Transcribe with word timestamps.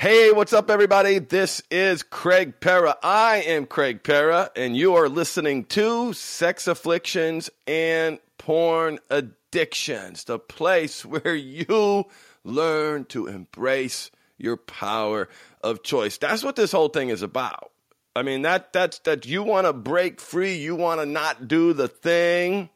Hey, 0.00 0.30
what's 0.30 0.52
up, 0.52 0.70
everybody? 0.70 1.18
This 1.18 1.60
is 1.72 2.04
Craig 2.04 2.60
Perra. 2.60 2.94
I 3.02 3.38
am 3.38 3.66
Craig 3.66 4.04
Perra, 4.04 4.48
and 4.54 4.76
you 4.76 4.94
are 4.94 5.08
listening 5.08 5.64
to 5.64 6.12
Sex 6.12 6.68
Afflictions 6.68 7.50
and 7.66 8.20
Porn 8.38 9.00
Addictions, 9.10 10.22
the 10.22 10.38
place 10.38 11.04
where 11.04 11.34
you 11.34 12.06
learn 12.44 13.06
to 13.06 13.26
embrace 13.26 14.12
your 14.36 14.56
power 14.56 15.28
of 15.64 15.82
choice. 15.82 16.16
That's 16.16 16.44
what 16.44 16.54
this 16.54 16.70
whole 16.70 16.90
thing 16.90 17.08
is 17.08 17.22
about. 17.22 17.72
I 18.14 18.22
mean, 18.22 18.42
that 18.42 18.72
that's 18.72 19.00
that 19.00 19.26
you 19.26 19.42
want 19.42 19.66
to 19.66 19.72
break 19.72 20.20
free, 20.20 20.58
you 20.58 20.76
want 20.76 21.00
to 21.00 21.06
not 21.06 21.48
do 21.48 21.72
the 21.72 21.88
thing. 21.88 22.70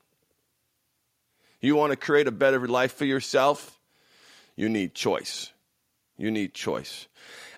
You 1.60 1.76
want 1.76 1.92
to 1.92 1.96
create 1.96 2.26
a 2.26 2.32
better 2.32 2.66
life 2.66 2.94
for 2.94 3.04
yourself? 3.04 3.78
You 4.56 4.68
need 4.68 4.96
choice. 4.96 5.51
You 6.22 6.30
need 6.30 6.54
choice. 6.54 7.08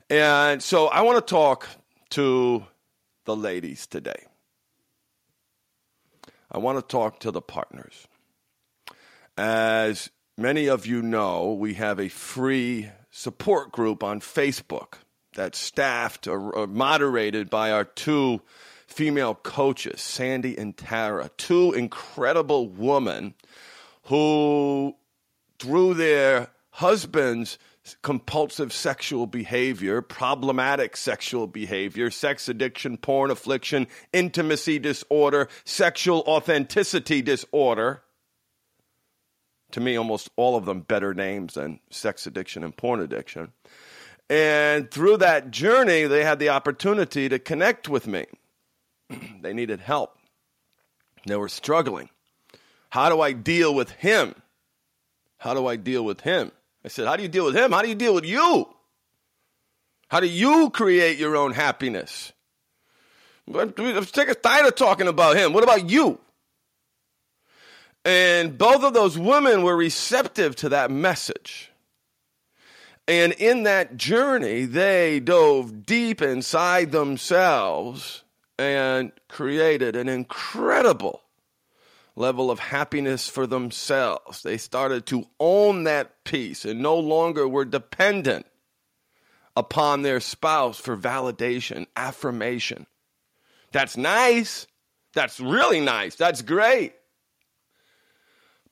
And 0.09 0.63
so 0.63 0.87
I 0.87 1.03
want 1.03 1.19
to 1.19 1.31
talk 1.31 1.69
to 2.11 2.65
the 3.27 3.37
ladies 3.37 3.87
today. 3.87 4.25
I 6.51 6.57
want 6.57 6.79
to 6.79 6.83
talk 6.83 7.21
to 7.21 7.31
the 7.31 7.43
partners. 7.43 8.09
As 9.37 10.09
many 10.39 10.67
of 10.69 10.87
you 10.87 11.03
know, 11.03 11.53
we 11.53 11.75
have 11.75 12.01
a 12.01 12.09
free 12.09 12.89
support 13.11 13.71
group 13.71 14.03
on 14.03 14.21
Facebook 14.21 14.95
that's 15.35 15.59
staffed 15.59 16.27
or, 16.27 16.67
moderated 16.67 17.51
by 17.51 17.71
our 17.71 17.85
two 17.85 18.41
female 18.87 19.35
coaches, 19.35 20.01
Sandy 20.01 20.57
and 20.57 20.75
Tara, 20.75 21.29
two 21.37 21.75
incredible 21.75 22.67
women 22.67 23.35
who, 24.05 24.97
through 25.59 25.93
their 25.93 26.49
husbands' 26.71 27.59
compulsive 28.03 28.73
sexual 28.73 29.27
behavior, 29.27 30.01
problematic 30.01 30.97
sexual 30.97 31.47
behavior, 31.47 32.11
sex 32.11 32.49
addiction, 32.49 32.97
porn 32.97 33.31
affliction, 33.31 33.87
intimacy 34.13 34.79
disorder, 34.79 35.49
sexual 35.65 36.21
authenticity 36.27 37.23
disorder. 37.23 38.03
To 39.73 39.81
me, 39.81 39.97
almost 39.97 40.31
all 40.37 40.57
of 40.57 40.65
them 40.65 40.81
better 40.81 41.15
names 41.15 41.55
than 41.55 41.81
sex 41.91 42.27
addiction 42.27 42.65
and 42.65 42.77
porn 42.77 43.01
addiction. 43.01 43.53
And 44.31 44.91
through 44.91 45.19
that 45.19 45.51
journey, 45.51 46.05
they 46.05 46.25
had 46.25 46.39
the 46.39 46.49
opportunity 46.49 47.29
to 47.29 47.39
connect 47.39 47.89
with 47.89 48.07
me. 48.07 48.25
they 49.43 49.53
needed 49.53 49.81
help. 49.81 50.17
They 51.27 51.37
were 51.37 51.49
struggling. 51.49 52.09
How 52.91 53.09
do 53.09 53.21
I 53.21 53.33
deal 53.33 53.75
with 53.75 53.91
him? 53.91 54.35
How 55.39 55.53
do 55.53 55.67
I 55.67 55.77
deal 55.77 56.05
with 56.05 56.21
him? 56.21 56.53
I 56.85 56.89
said, 56.89 57.07
How 57.07 57.17
do 57.17 57.23
you 57.23 57.29
deal 57.29 57.47
with 57.47 57.57
him? 57.57 57.73
How 57.73 57.83
do 57.83 57.89
you 57.89 57.95
deal 57.95 58.15
with 58.15 58.27
you? 58.27 58.69
How 60.09 60.21
do 60.21 60.27
you 60.27 60.71
create 60.71 61.19
your 61.19 61.37
own 61.37 61.53
happiness? 61.53 62.33
Let's 63.47 64.11
take 64.11 64.29
a 64.29 64.35
tired 64.35 64.67
of 64.67 64.75
talking 64.75 65.09
about 65.09 65.37
him. 65.37 65.53
What 65.53 65.65
about 65.65 65.91
you? 65.91 66.19
And 68.05 68.57
both 68.57 68.85
of 68.85 68.95
those 68.95 69.19
women 69.19 69.63
were 69.63 69.77
receptive 69.77 70.57
to 70.57 70.71
that 70.71 70.91
message. 70.91 71.71
And 73.07 73.33
in 73.33 73.65
that 73.65 73.97
journey, 73.97 74.65
they 74.65 75.21
dove 75.21 75.85
deep 75.85 76.23
inside 76.23 76.93
themselves 76.93 78.25
and 78.59 79.13
created 79.29 79.97
an 79.97 80.09
incredible 80.09 81.24
level 82.17 82.51
of 82.51 82.59
happiness 82.59 83.29
for 83.29 83.47
themselves. 83.47 84.43
They 84.43 84.57
started 84.57 85.07
to 85.07 85.27
own 85.41 85.85
that 85.85 86.25
peace 86.25 86.65
and 86.65 86.81
no 86.81 86.99
longer 86.99 87.49
were 87.49 87.65
dependent 87.65 88.47
upon 89.57 90.03
their 90.03 90.21
spouse 90.21 90.79
for 90.79 90.97
validation, 90.97 91.87
affirmation. 91.97 92.87
That's 93.73 93.97
nice. 93.97 94.67
That's 95.15 95.41
really 95.41 95.81
nice. 95.81 96.17
That's 96.17 96.43
great. 96.43 96.95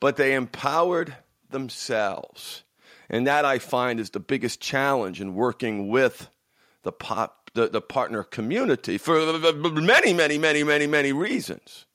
But 0.01 0.17
they 0.17 0.35
empowered 0.35 1.17
themselves. 1.51 2.65
And 3.09 3.27
that 3.27 3.45
I 3.45 3.59
find 3.59 4.01
is 4.01 4.11
the 4.11 4.21
biggest 4.21 4.61
challenge 4.61 5.21
in 5.21 5.35
working 5.35 5.89
with 5.89 6.29
the, 6.83 6.93
pop, 6.93 7.51
the, 7.55 7.69
the 7.69 7.81
partner 7.81 8.23
community 8.23 8.99
for 8.99 9.39
many, 9.75 10.13
many, 10.13 10.39
many, 10.39 10.65
many, 10.65 10.87
many 10.87 11.13
reasons 11.13 11.87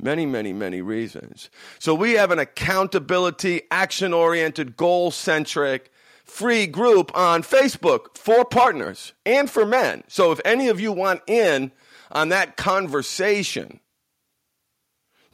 many, 0.00 0.26
many, 0.26 0.52
many 0.52 0.82
reasons. 0.82 1.50
So 1.78 1.94
we 1.94 2.12
have 2.12 2.30
an 2.30 2.38
accountability, 2.38 3.62
action 3.70 4.12
oriented, 4.12 4.76
goal 4.76 5.10
centric, 5.10 5.90
free 6.24 6.66
group 6.66 7.16
on 7.16 7.42
Facebook 7.42 8.16
for 8.16 8.44
partners 8.44 9.12
and 9.24 9.50
for 9.50 9.66
men. 9.66 10.04
So 10.08 10.32
if 10.32 10.40
any 10.44 10.68
of 10.68 10.80
you 10.80 10.92
want 10.92 11.22
in 11.26 11.72
on 12.10 12.30
that 12.30 12.56
conversation, 12.56 13.80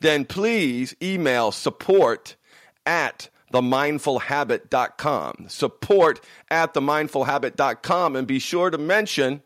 then 0.01 0.25
please 0.25 0.95
email 1.03 1.53
support 1.53 2.37
at 2.85 3.29
themindfulhabit.com. 3.53 5.47
Support 5.49 6.21
at 6.51 6.75
themindfulhabit.com 6.75 8.17
and 8.17 8.27
be 8.27 8.39
sure 8.39 8.71
to 8.71 8.79
mention 8.79 9.43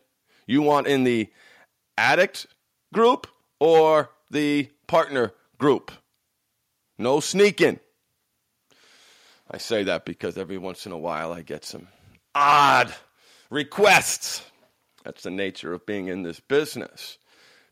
you 0.47 0.61
want 0.61 0.87
in 0.87 1.03
the 1.03 1.29
addict 1.97 2.47
group 2.93 3.27
or 3.59 4.11
the 4.29 4.69
partner 4.87 5.33
group. 5.57 5.91
No 6.97 7.19
sneaking. 7.19 7.79
I 9.49 9.57
say 9.57 9.83
that 9.83 10.05
because 10.05 10.37
every 10.37 10.57
once 10.57 10.85
in 10.85 10.91
a 10.91 10.97
while 10.97 11.31
I 11.31 11.41
get 11.41 11.65
some 11.65 11.87
odd 12.33 12.93
requests. 13.49 14.43
That's 15.03 15.23
the 15.23 15.31
nature 15.31 15.73
of 15.73 15.85
being 15.85 16.07
in 16.07 16.23
this 16.23 16.39
business. 16.39 17.17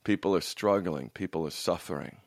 People 0.04 0.36
are 0.36 0.42
struggling, 0.42 1.10
people 1.10 1.48
are 1.48 1.52
suffering, 1.52 2.18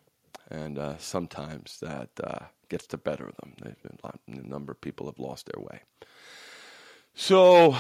and 0.51 0.79
uh, 0.79 0.97
sometimes 0.99 1.79
that 1.81 2.09
uh, 2.23 2.47
gets 2.69 2.87
the 2.87 2.97
better 2.97 3.27
of 3.29 3.37
them. 3.37 3.55
Been, 3.63 3.99
a 4.45 4.49
number 4.49 4.73
of 4.73 4.81
people 4.81 5.07
have 5.07 5.19
lost 5.19 5.47
their 5.53 5.63
way. 5.63 5.81
So, 7.15 7.77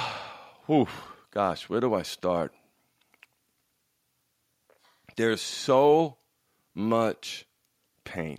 whew, 0.66 0.86
gosh, 1.30 1.68
where 1.68 1.80
do 1.80 1.94
I 1.94 2.02
start? 2.02 2.52
There's 5.16 5.40
so 5.40 6.18
much 6.76 7.46
pain. 8.04 8.38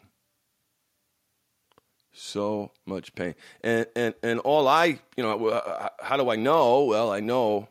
So 2.13 2.71
much 2.85 3.13
pain. 3.15 3.35
And, 3.61 3.87
and, 3.95 4.13
and 4.23 4.39
all 4.39 4.67
I, 4.67 4.99
you 5.17 5.23
know, 5.23 5.91
how 5.99 6.17
do 6.17 6.29
I 6.29 6.35
know? 6.35 6.85
Well, 6.85 7.11
I 7.11 7.19
know 7.19 7.67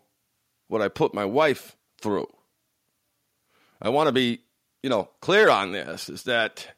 what 0.68 0.82
I 0.82 0.88
put 0.88 1.14
my 1.14 1.24
wife 1.24 1.76
through. 2.00 2.28
I 3.80 3.88
want 3.88 4.08
to 4.08 4.12
be, 4.12 4.40
you 4.82 4.90
know, 4.90 5.08
clear 5.20 5.48
on 5.48 5.72
this 5.72 6.08
is 6.08 6.24
that 6.24 6.68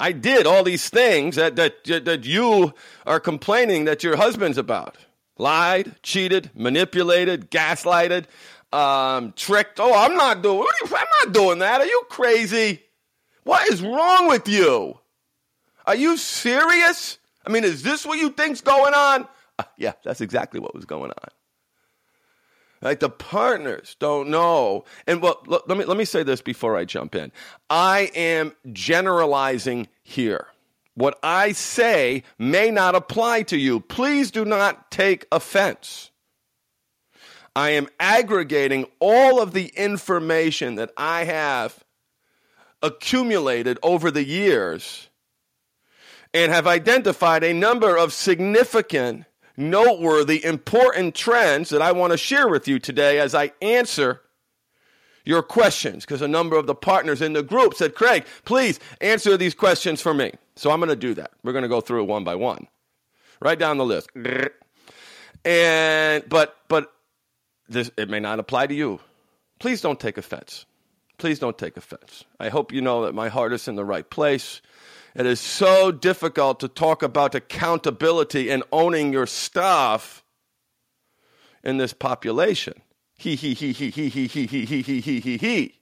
I 0.00 0.12
did 0.12 0.46
all 0.46 0.64
these 0.64 0.88
things 0.88 1.36
that, 1.36 1.56
that, 1.56 1.84
that 1.84 2.24
you 2.24 2.74
are 3.06 3.20
complaining 3.20 3.84
that 3.84 4.02
your 4.02 4.16
husband's 4.16 4.58
about. 4.58 4.96
Lied, 5.38 5.96
cheated, 6.02 6.50
manipulated, 6.54 7.50
gaslighted, 7.50 8.26
um, 8.72 9.32
tricked. 9.36 9.80
Oh, 9.80 9.94
I'm 9.94 10.16
not 10.16 10.42
doing. 10.42 10.66
I'm 10.84 11.06
not 11.24 11.32
doing 11.32 11.60
that. 11.60 11.80
Are 11.80 11.86
you 11.86 12.02
crazy? 12.08 12.82
What 13.44 13.68
is 13.70 13.82
wrong 13.82 14.28
with 14.28 14.48
you? 14.48 14.98
Are 15.86 15.96
you 15.96 16.16
serious? 16.16 17.18
I 17.46 17.50
mean, 17.50 17.64
is 17.64 17.82
this 17.82 18.06
what 18.06 18.18
you 18.18 18.30
think's 18.30 18.60
going 18.60 18.94
on? 18.94 19.26
Uh, 19.58 19.64
yeah, 19.76 19.92
that's 20.04 20.20
exactly 20.20 20.60
what 20.60 20.74
was 20.74 20.84
going 20.84 21.10
on. 21.10 21.28
Like 22.80 23.00
the 23.00 23.10
partners 23.10 23.96
don't 24.00 24.28
know. 24.28 24.84
And 25.06 25.22
well, 25.22 25.42
let 25.46 25.68
me 25.68 25.84
let 25.84 25.96
me 25.96 26.04
say 26.04 26.24
this 26.24 26.42
before 26.42 26.76
I 26.76 26.84
jump 26.84 27.14
in. 27.14 27.30
I 27.70 28.10
am 28.14 28.52
generalizing 28.72 29.88
here. 30.02 30.48
What 30.94 31.18
I 31.22 31.52
say 31.52 32.24
may 32.38 32.70
not 32.70 32.94
apply 32.94 33.42
to 33.44 33.56
you. 33.56 33.80
Please 33.80 34.30
do 34.30 34.44
not 34.44 34.90
take 34.90 35.26
offense. 35.32 36.10
I 37.54 37.70
am 37.70 37.88
aggregating 38.00 38.86
all 38.98 39.40
of 39.40 39.52
the 39.52 39.66
information 39.76 40.74
that 40.76 40.90
I 40.96 41.24
have 41.24 41.81
accumulated 42.82 43.78
over 43.82 44.10
the 44.10 44.24
years 44.24 45.08
and 46.34 46.50
have 46.50 46.66
identified 46.66 47.44
a 47.44 47.52
number 47.52 47.96
of 47.96 48.12
significant, 48.12 49.24
noteworthy, 49.56 50.44
important 50.44 51.14
trends 51.14 51.70
that 51.70 51.82
I 51.82 51.92
want 51.92 52.12
to 52.12 52.16
share 52.16 52.48
with 52.48 52.66
you 52.66 52.78
today 52.78 53.18
as 53.18 53.34
I 53.34 53.52
answer 53.60 54.22
your 55.24 55.42
questions. 55.42 56.04
Because 56.04 56.22
a 56.22 56.28
number 56.28 56.56
of 56.56 56.66
the 56.66 56.74
partners 56.74 57.20
in 57.22 57.32
the 57.32 57.42
group 57.42 57.74
said, 57.74 57.94
Craig, 57.94 58.24
please 58.44 58.80
answer 59.00 59.36
these 59.36 59.54
questions 59.54 60.00
for 60.00 60.14
me. 60.14 60.32
So 60.56 60.70
I'm 60.70 60.80
going 60.80 60.88
to 60.88 60.96
do 60.96 61.14
that. 61.14 61.32
We're 61.42 61.52
going 61.52 61.62
to 61.62 61.68
go 61.68 61.80
through 61.80 62.02
it 62.02 62.06
one 62.06 62.24
by 62.24 62.34
one. 62.34 62.66
Right 63.40 63.58
down 63.58 63.76
the 63.76 63.84
list. 63.84 64.08
And 65.44 66.28
but 66.28 66.56
but 66.68 66.92
this 67.68 67.90
it 67.96 68.08
may 68.08 68.20
not 68.20 68.38
apply 68.38 68.68
to 68.68 68.74
you. 68.74 69.00
Please 69.58 69.80
don't 69.80 69.98
take 69.98 70.16
offense 70.16 70.64
please 71.22 71.38
don't 71.38 71.56
take 71.56 71.76
offense. 71.76 72.24
I 72.40 72.48
hope 72.48 72.72
you 72.72 72.80
know 72.80 73.04
that 73.04 73.14
my 73.14 73.28
heart 73.28 73.52
is 73.52 73.68
in 73.68 73.76
the 73.76 73.84
right 73.84 74.10
place. 74.10 74.60
It 75.14 75.24
is 75.24 75.38
so 75.38 75.92
difficult 75.92 76.58
to 76.58 76.66
talk 76.66 77.00
about 77.00 77.36
accountability 77.36 78.50
and 78.50 78.64
owning 78.72 79.12
your 79.12 79.28
stuff 79.28 80.24
in 81.62 81.76
this 81.76 81.92
population. 81.92 82.82
He, 83.16 83.36
he, 83.36 83.54
he, 83.54 83.70
he, 83.70 83.90
he, 83.90 84.08
he, 84.08 84.26
he, 84.26 84.46
he, 84.46 84.64
he, 84.64 84.82
he, 84.82 85.20
he, 85.20 85.36
he. 85.36 85.78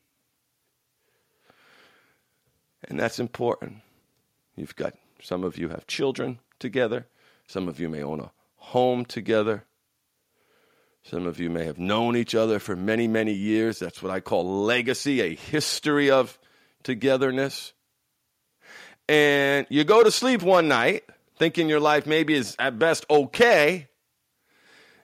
And 2.85 3.01
that's 3.01 3.19
important. 3.19 3.79
You've 4.57 4.77
got, 4.77 4.93
some 5.23 5.43
of 5.43 5.57
you 5.57 5.71
have 5.71 5.87
children 5.87 6.41
together. 6.59 7.07
Some 7.47 7.67
of 7.67 7.81
you 7.81 7.89
may 7.89 8.03
own 8.03 8.21
a 8.21 8.31
home 8.57 9.07
together. 9.07 9.65
Some 11.05 11.27
of 11.27 11.41
you 11.41 11.51
may 11.51 11.65
have 11.65 11.79
known 11.79 12.17
each 12.17 12.35
other 12.35 12.59
for 12.59 12.77
many, 12.77 13.09
many 13.09 13.33
years. 13.33 13.79
That's 13.79 14.03
what 14.03 14.13
I 14.13 14.21
call 14.21 14.65
legacy, 14.65 15.21
a 15.21 15.35
history 15.35 16.11
of 16.11 16.39
togetherness. 16.83 17.73
And 19.09 19.67
you 19.71 19.85
go 19.85 20.05
to 20.05 20.11
sleep 20.11 20.43
one 20.43 20.69
night 20.69 21.05
thinking 21.41 21.71
your 21.71 21.81
life 21.81 22.07
maybe 22.07 22.35
is 22.35 22.55
at 22.59 22.79
best 22.79 23.07
okay. 23.11 23.89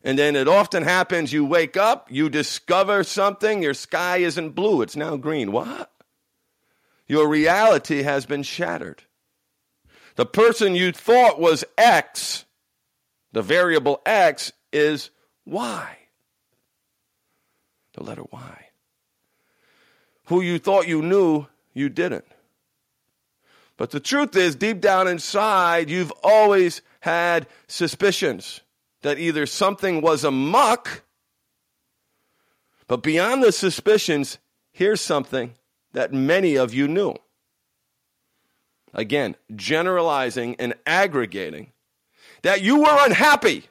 And 0.05 0.19
then 0.19 0.37
it 0.37 0.47
often 0.47 0.85
happens 0.85 1.33
you 1.33 1.45
wake 1.45 1.77
up, 1.77 2.09
you 2.13 2.29
discover 2.29 3.03
something, 3.03 3.63
your 3.63 3.75
sky 3.75 4.19
isn't 4.19 4.51
blue, 4.51 4.83
it's 4.83 4.95
now 4.95 5.17
green. 5.17 5.51
What? 5.51 5.91
Your 7.09 7.27
reality 7.27 8.03
has 8.03 8.27
been 8.27 8.43
shattered. 8.43 9.03
The 10.17 10.27
person 10.27 10.75
you 10.75 10.93
thought 10.93 11.41
was 11.41 11.65
X, 11.77 12.45
the 13.33 13.43
variable 13.43 14.03
X, 14.05 14.53
is 14.73 15.11
Y. 15.47 15.97
The 17.95 18.03
letter 18.03 18.25
Y. 18.31 18.67
Who 20.27 20.41
you 20.41 20.59
thought 20.59 20.89
you 20.89 21.01
knew, 21.03 21.47
you 21.73 21.89
didn't. 21.89 22.27
But 23.77 23.91
the 23.91 24.01
truth 24.01 24.37
is, 24.37 24.57
deep 24.57 24.81
down 24.81 25.07
inside, 25.07 25.89
you've 25.89 26.13
always 26.23 26.83
had 27.01 27.47
suspicions 27.69 28.61
that 29.03 29.19
either 29.19 29.47
something 29.47 30.01
was 30.01 30.25
a 30.25 30.31
muck, 30.31 31.03
but 32.89 33.03
beyond 33.03 33.43
the 33.43 33.53
suspicions, 33.53 34.39
here's 34.73 35.01
something 35.01 35.55
that 35.93 36.13
many 36.13 36.57
of 36.57 36.73
you 36.73 36.89
knew. 36.89 37.15
Again, 38.95 39.37
generalizing 39.55 40.57
and 40.57 40.75
aggregating 40.87 41.73
that 42.43 42.63
you 42.63 42.81
were 42.81 42.97
unhappy. 43.05 43.65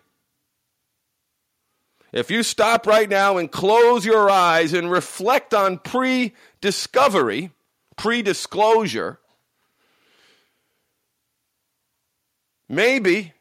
If 2.16 2.32
you 2.32 2.44
stop 2.44 2.88
right 2.88 3.10
now 3.10 3.36
and 3.36 3.52
close 3.52 4.06
your 4.06 4.30
eyes 4.30 4.72
and 4.72 4.90
reflect 4.90 5.54
on 5.54 5.78
pre 5.78 6.34
discovery, 6.62 7.52
pre 7.98 8.22
disclosure, 8.22 9.20
maybe 12.70 13.34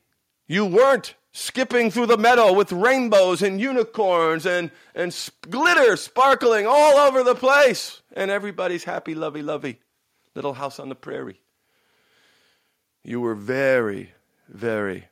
you 0.48 0.66
weren't 0.66 1.14
skipping 1.30 1.92
through 1.92 2.06
the 2.06 2.18
meadow 2.18 2.52
with 2.52 2.72
rainbows 2.72 3.42
and 3.42 3.60
unicorns 3.60 4.44
and, 4.44 4.72
and 4.92 5.16
glitter 5.48 5.96
sparkling 5.96 6.66
all 6.66 6.96
over 6.96 7.22
the 7.22 7.36
place, 7.36 8.02
and 8.16 8.28
everybody's 8.28 8.82
happy, 8.82 9.14
lovey, 9.14 9.42
lovey. 9.42 9.78
Little 10.34 10.54
house 10.54 10.80
on 10.80 10.88
the 10.88 10.96
prairie. 10.96 11.40
You 13.04 13.20
were 13.20 13.36
very, 13.36 14.10
very, 14.48 15.04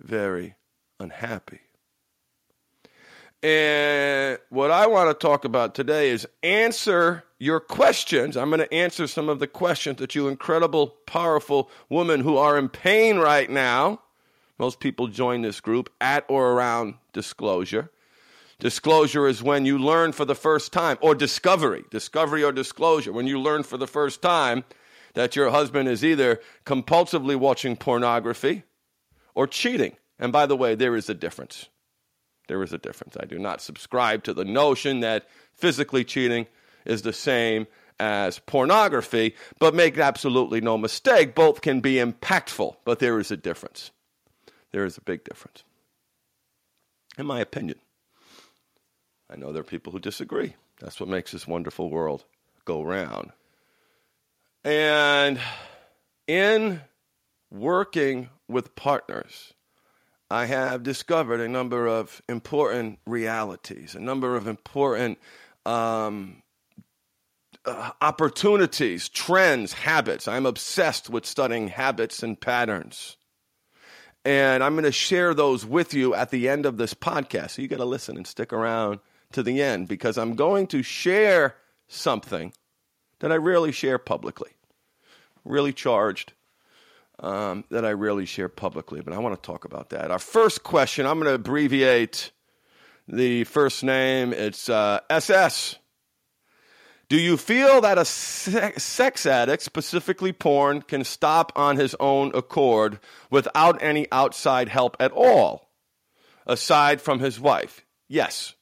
very 0.00 0.54
unhappy. 0.98 1.60
And 3.42 4.38
what 4.50 4.70
I 4.70 4.86
want 4.86 5.10
to 5.10 5.14
talk 5.14 5.44
about 5.44 5.74
today 5.74 6.10
is 6.10 6.28
answer 6.44 7.24
your 7.40 7.58
questions. 7.58 8.36
I'm 8.36 8.50
going 8.50 8.60
to 8.60 8.72
answer 8.72 9.08
some 9.08 9.28
of 9.28 9.40
the 9.40 9.48
questions 9.48 9.98
that 9.98 10.14
you 10.14 10.28
incredible, 10.28 10.88
powerful 11.06 11.68
women 11.88 12.20
who 12.20 12.36
are 12.36 12.56
in 12.56 12.68
pain 12.68 13.18
right 13.18 13.50
now. 13.50 14.00
Most 14.58 14.78
people 14.78 15.08
join 15.08 15.42
this 15.42 15.60
group 15.60 15.90
at 16.00 16.24
or 16.28 16.52
around 16.52 16.94
disclosure. 17.12 17.90
Disclosure 18.60 19.26
is 19.26 19.42
when 19.42 19.66
you 19.66 19.76
learn 19.76 20.12
for 20.12 20.24
the 20.24 20.36
first 20.36 20.72
time, 20.72 20.96
or 21.00 21.16
discovery, 21.16 21.82
discovery 21.90 22.44
or 22.44 22.52
disclosure, 22.52 23.12
when 23.12 23.26
you 23.26 23.40
learn 23.40 23.64
for 23.64 23.76
the 23.76 23.88
first 23.88 24.22
time 24.22 24.62
that 25.14 25.34
your 25.34 25.50
husband 25.50 25.88
is 25.88 26.04
either 26.04 26.40
compulsively 26.64 27.34
watching 27.34 27.74
pornography 27.74 28.62
or 29.34 29.48
cheating. 29.48 29.96
And 30.16 30.32
by 30.32 30.46
the 30.46 30.56
way, 30.56 30.76
there 30.76 30.94
is 30.94 31.10
a 31.10 31.14
difference. 31.14 31.68
There 32.52 32.62
is 32.62 32.74
a 32.74 32.78
difference. 32.78 33.16
I 33.18 33.24
do 33.24 33.38
not 33.38 33.62
subscribe 33.62 34.24
to 34.24 34.34
the 34.34 34.44
notion 34.44 35.00
that 35.00 35.26
physically 35.54 36.04
cheating 36.04 36.46
is 36.84 37.00
the 37.00 37.14
same 37.14 37.66
as 37.98 38.40
pornography, 38.40 39.36
but 39.58 39.74
make 39.74 39.96
absolutely 39.96 40.60
no 40.60 40.76
mistake, 40.76 41.34
both 41.34 41.62
can 41.62 41.80
be 41.80 41.94
impactful, 41.94 42.76
but 42.84 42.98
there 42.98 43.18
is 43.18 43.30
a 43.30 43.38
difference. 43.38 43.90
There 44.70 44.84
is 44.84 44.98
a 44.98 45.00
big 45.00 45.24
difference. 45.24 45.64
In 47.16 47.24
my 47.24 47.40
opinion. 47.40 47.78
I 49.30 49.36
know 49.36 49.50
there 49.50 49.62
are 49.62 49.64
people 49.64 49.90
who 49.90 49.98
disagree. 49.98 50.54
That's 50.78 51.00
what 51.00 51.08
makes 51.08 51.32
this 51.32 51.48
wonderful 51.48 51.88
world 51.88 52.26
go 52.66 52.82
round. 52.82 53.32
And 54.62 55.40
in 56.26 56.82
working 57.50 58.28
with 58.46 58.76
partners, 58.76 59.54
I 60.32 60.46
have 60.46 60.82
discovered 60.82 61.40
a 61.40 61.48
number 61.48 61.86
of 61.86 62.22
important 62.26 63.00
realities, 63.06 63.94
a 63.94 64.00
number 64.00 64.34
of 64.34 64.46
important 64.46 65.18
um, 65.66 66.42
uh, 67.66 67.90
opportunities, 68.00 69.10
trends, 69.10 69.74
habits. 69.74 70.26
I'm 70.26 70.46
obsessed 70.46 71.10
with 71.10 71.26
studying 71.26 71.68
habits 71.68 72.22
and 72.22 72.40
patterns. 72.40 73.18
And 74.24 74.64
I'm 74.64 74.72
going 74.72 74.84
to 74.84 74.92
share 74.92 75.34
those 75.34 75.66
with 75.66 75.92
you 75.92 76.14
at 76.14 76.30
the 76.30 76.48
end 76.48 76.64
of 76.64 76.78
this 76.78 76.94
podcast. 76.94 77.50
So 77.50 77.62
you 77.62 77.68
got 77.68 77.76
to 77.76 77.84
listen 77.84 78.16
and 78.16 78.26
stick 78.26 78.54
around 78.54 79.00
to 79.32 79.42
the 79.42 79.60
end 79.60 79.86
because 79.86 80.16
I'm 80.16 80.34
going 80.34 80.66
to 80.68 80.82
share 80.82 81.56
something 81.88 82.54
that 83.20 83.30
I 83.30 83.36
rarely 83.36 83.70
share 83.70 83.98
publicly. 83.98 84.52
Really 85.44 85.74
charged 85.74 86.32
um, 87.18 87.64
that 87.70 87.84
I 87.84 87.92
rarely 87.92 88.26
share 88.26 88.48
publicly, 88.48 89.00
but 89.00 89.12
I 89.12 89.18
want 89.18 89.40
to 89.40 89.46
talk 89.46 89.64
about 89.64 89.90
that. 89.90 90.10
Our 90.10 90.18
first 90.18 90.62
question, 90.62 91.06
I'm 91.06 91.18
going 91.18 91.28
to 91.28 91.34
abbreviate 91.34 92.32
the 93.08 93.44
first 93.44 93.84
name. 93.84 94.32
It's 94.32 94.68
uh, 94.68 95.00
SS. 95.10 95.76
Do 97.08 97.20
you 97.20 97.36
feel 97.36 97.82
that 97.82 97.98
a 97.98 98.06
sex 98.06 99.26
addict, 99.26 99.62
specifically 99.62 100.32
porn, 100.32 100.80
can 100.80 101.04
stop 101.04 101.52
on 101.56 101.76
his 101.76 101.94
own 102.00 102.32
accord 102.34 103.00
without 103.30 103.82
any 103.82 104.06
outside 104.10 104.70
help 104.70 104.96
at 104.98 105.12
all, 105.12 105.68
aside 106.46 107.02
from 107.02 107.18
his 107.18 107.38
wife? 107.38 107.84
Yes. 108.08 108.54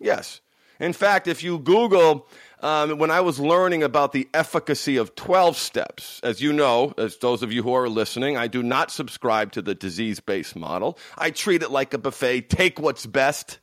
Yes. 0.00 0.40
In 0.78 0.94
fact, 0.94 1.28
if 1.28 1.42
you 1.44 1.58
Google, 1.58 2.26
um, 2.62 2.98
when 2.98 3.10
I 3.10 3.20
was 3.20 3.40
learning 3.40 3.82
about 3.82 4.12
the 4.12 4.28
efficacy 4.34 4.96
of 4.96 5.14
12 5.14 5.56
steps, 5.56 6.20
as 6.22 6.40
you 6.40 6.52
know, 6.52 6.94
as 6.98 7.16
those 7.18 7.42
of 7.42 7.52
you 7.52 7.62
who 7.62 7.72
are 7.74 7.88
listening, 7.88 8.36
I 8.36 8.46
do 8.46 8.62
not 8.62 8.90
subscribe 8.90 9.52
to 9.52 9.62
the 9.62 9.74
disease 9.74 10.20
based 10.20 10.56
model. 10.56 10.98
I 11.16 11.30
treat 11.30 11.62
it 11.62 11.70
like 11.70 11.94
a 11.94 11.98
buffet, 11.98 12.50
take 12.50 12.78
what's 12.78 13.06
best. 13.06 13.58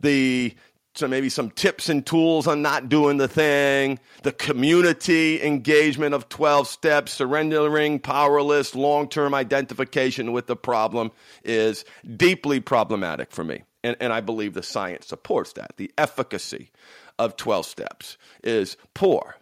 The 0.00 0.54
so 0.94 1.06
maybe 1.06 1.28
some 1.28 1.50
tips 1.50 1.88
and 1.88 2.04
tools 2.04 2.48
on 2.48 2.60
not 2.60 2.88
doing 2.88 3.18
the 3.18 3.28
thing, 3.28 4.00
the 4.24 4.32
community 4.32 5.40
engagement 5.40 6.12
of 6.12 6.28
12 6.28 6.66
steps, 6.66 7.12
surrendering, 7.12 8.00
powerless, 8.00 8.74
long 8.74 9.08
term 9.08 9.32
identification 9.32 10.32
with 10.32 10.48
the 10.48 10.56
problem 10.56 11.12
is 11.44 11.84
deeply 12.16 12.58
problematic 12.58 13.30
for 13.30 13.44
me. 13.44 13.62
And, 13.84 13.96
and 14.00 14.12
I 14.12 14.20
believe 14.20 14.54
the 14.54 14.62
science 14.62 15.06
supports 15.06 15.52
that. 15.52 15.76
The 15.76 15.92
efficacy 15.96 16.72
of 17.18 17.36
12 17.36 17.66
steps 17.66 18.16
is 18.42 18.76
poor. 18.94 19.36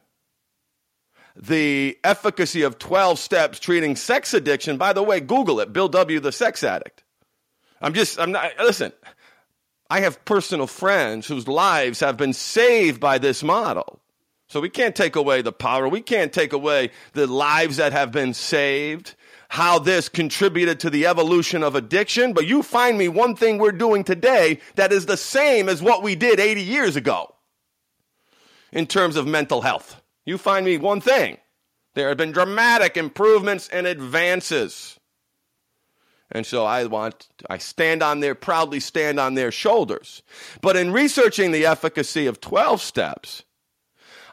The 1.37 1.99
efficacy 2.03 2.63
of 2.63 2.79
12 2.79 3.19
steps 3.19 3.61
treating 3.61 3.95
sex 3.95 4.33
addiction, 4.33 4.79
by 4.79 4.95
the 4.95 5.03
way, 5.03 5.21
Google 5.21 5.61
it, 5.61 5.73
Bill 5.73 5.89
W., 5.89 6.19
the 6.19 6.33
sex 6.33 6.65
addict. 6.65 7.05
I'm 7.83 7.93
just, 7.93 8.19
I'm 8.19 8.33
not, 8.33 8.53
listen, 8.59 8.93
I 9.91 10.01
have 10.01 10.25
personal 10.25 10.67
friends 10.67 11.27
whose 11.27 11.47
lives 11.47 12.01
have 12.01 12.17
been 12.17 12.33
saved 12.33 13.01
by 13.01 13.19
this 13.19 13.43
model. 13.43 14.01
So 14.49 14.61
we 14.61 14.71
can't 14.71 14.97
take 14.97 15.17
away 15.17 15.43
the 15.43 15.53
power. 15.53 15.89
We 15.89 16.01
can't 16.01 16.33
take 16.33 16.55
away 16.55 16.91
the 17.13 17.27
lives 17.27 17.77
that 17.77 17.93
have 17.93 18.13
been 18.13 18.33
saved, 18.33 19.15
how 19.49 19.79
this 19.79 20.09
contributed 20.09 20.81
to 20.81 20.91
the 20.91 21.07
evolution 21.07 21.63
of 21.63 21.75
addiction. 21.75 22.33
But 22.33 22.47
you 22.47 22.63
find 22.63 22.97
me 22.97 23.09
one 23.09 23.37
thing 23.37 23.59
we're 23.59 23.73
doing 23.73 24.05
today 24.05 24.61
that 24.77 24.93
is 24.93 25.05
the 25.05 25.17
same 25.19 25.69
as 25.69 25.83
what 25.83 26.03
we 26.03 26.15
did 26.15 26.41
80 26.41 26.63
years 26.63 26.97
ago 26.97 27.36
in 28.73 28.87
terms 28.87 29.17
of 29.17 29.27
mental 29.27 29.63
health. 29.63 30.01
You 30.25 30.39
find 30.39 30.67
me 30.67 30.79
one 30.79 31.01
thing. 31.01 31.39
There 31.95 32.09
have 32.09 32.19
been 32.19 32.33
dramatic 32.33 32.97
improvements 32.97 33.69
and 33.69 33.87
advances. 33.87 34.99
And 36.31 36.45
so 36.45 36.65
I 36.65 36.85
want, 36.85 37.29
I 37.49 37.59
stand 37.59 38.03
on 38.03 38.21
their, 38.21 38.35
proudly 38.35 38.81
stand 38.81 39.21
on 39.21 39.35
their 39.35 39.53
shoulders. 39.53 40.23
But 40.61 40.77
in 40.77 40.93
researching 40.93 41.53
the 41.53 41.67
efficacy 41.67 42.27
of 42.27 42.41
12 42.41 42.83
steps, 42.83 43.45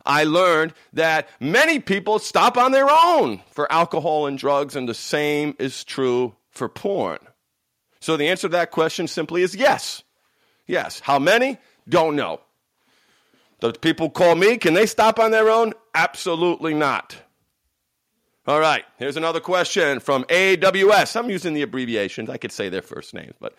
I 0.05 0.23
learned 0.25 0.73
that 0.93 1.29
many 1.39 1.79
people 1.79 2.19
stop 2.19 2.57
on 2.57 2.71
their 2.71 2.89
own 2.89 3.41
for 3.51 3.71
alcohol 3.71 4.25
and 4.25 4.37
drugs, 4.37 4.75
and 4.75 4.89
the 4.89 4.93
same 4.93 5.55
is 5.59 5.83
true 5.83 6.35
for 6.49 6.67
porn. 6.67 7.19
So 8.01 8.17
the 8.17 8.27
answer 8.27 8.49
to 8.49 8.53
that 8.53 8.71
question 8.71 9.07
simply 9.07 9.43
is 9.43 9.55
yes. 9.55 10.03
Yes. 10.67 10.99
How 10.99 11.19
many? 11.19 11.57
Don't 11.87 12.15
know. 12.15 12.41
The 13.63 13.71
people 13.71 14.09
call 14.09 14.35
me, 14.35 14.57
can 14.57 14.73
they 14.73 14.85
stop 14.85 15.19
on 15.19 15.31
their 15.31 15.49
own? 15.49 15.71
Absolutely 15.95 16.73
not. 16.73 17.15
All 18.45 18.59
right, 18.59 18.83
here's 18.97 19.15
another 19.15 19.39
question 19.39 20.01
from 20.01 20.25
AWS. 20.25 21.15
I'm 21.15 21.29
using 21.29 21.53
the 21.53 21.61
abbreviations. 21.61 22.29
I 22.29 22.35
could 22.35 22.51
say 22.51 22.67
their 22.67 22.81
first 22.81 23.13
names, 23.13 23.35
but 23.39 23.55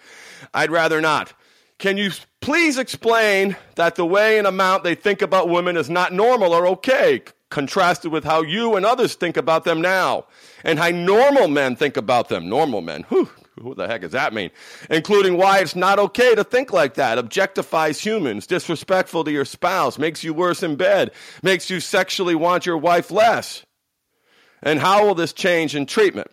I'd 0.53 0.71
rather 0.71 1.01
not. 1.01 1.33
Can 1.79 1.97
you 1.97 2.11
please 2.43 2.77
explain 2.77 3.57
that 3.77 3.95
the 3.95 4.05
way 4.05 4.37
and 4.37 4.47
amount 4.47 4.85
they 4.85 4.95
think 4.95 5.23
about 5.23 5.49
women 5.49 5.75
is 5.79 5.89
not 5.89 6.13
normal 6.13 6.53
or 6.53 6.67
okay, 6.67 7.23
contrasted 7.49 8.13
with 8.13 8.25
how 8.25 8.43
you 8.43 8.77
and 8.77 8.85
others 8.85 9.15
think 9.15 9.39
about 9.39 9.65
them 9.65 9.81
now, 9.81 10.27
and 10.65 10.79
how 10.79 10.91
normal 10.91 11.49
men 11.49 11.77
think 11.77 11.97
about 11.97 12.29
them? 12.29 12.47
Normal 12.47 12.83
men. 12.83 13.05
Whew, 13.09 13.31
what 13.61 13.77
the 13.77 13.87
heck 13.87 14.01
does 14.01 14.13
that 14.13 14.35
mean? 14.35 14.51
Including 14.91 15.37
why 15.37 15.61
it's 15.61 15.77
not 15.77 15.99
okay 15.99 16.35
to 16.35 16.45
think 16.45 16.73
like 16.73 16.95
that, 16.95 17.19
objectifies 17.19 17.99
humans, 17.99 18.47
disrespectful 18.47 19.25
to 19.25 19.31
your 19.31 19.45
spouse, 19.45 19.99
makes 19.99 20.25
you 20.25 20.35
worse 20.35 20.63
in 20.63 20.77
bed, 20.77 21.13
makes 21.43 21.71
you 21.71 21.81
sexually 21.81 22.35
want 22.35 22.67
your 22.67 22.79
wife 22.79 23.11
less. 23.11 23.65
And 24.63 24.81
how 24.81 25.07
will 25.07 25.15
this 25.15 25.33
change 25.33 25.77
in 25.77 25.87
treatment? 25.87 26.31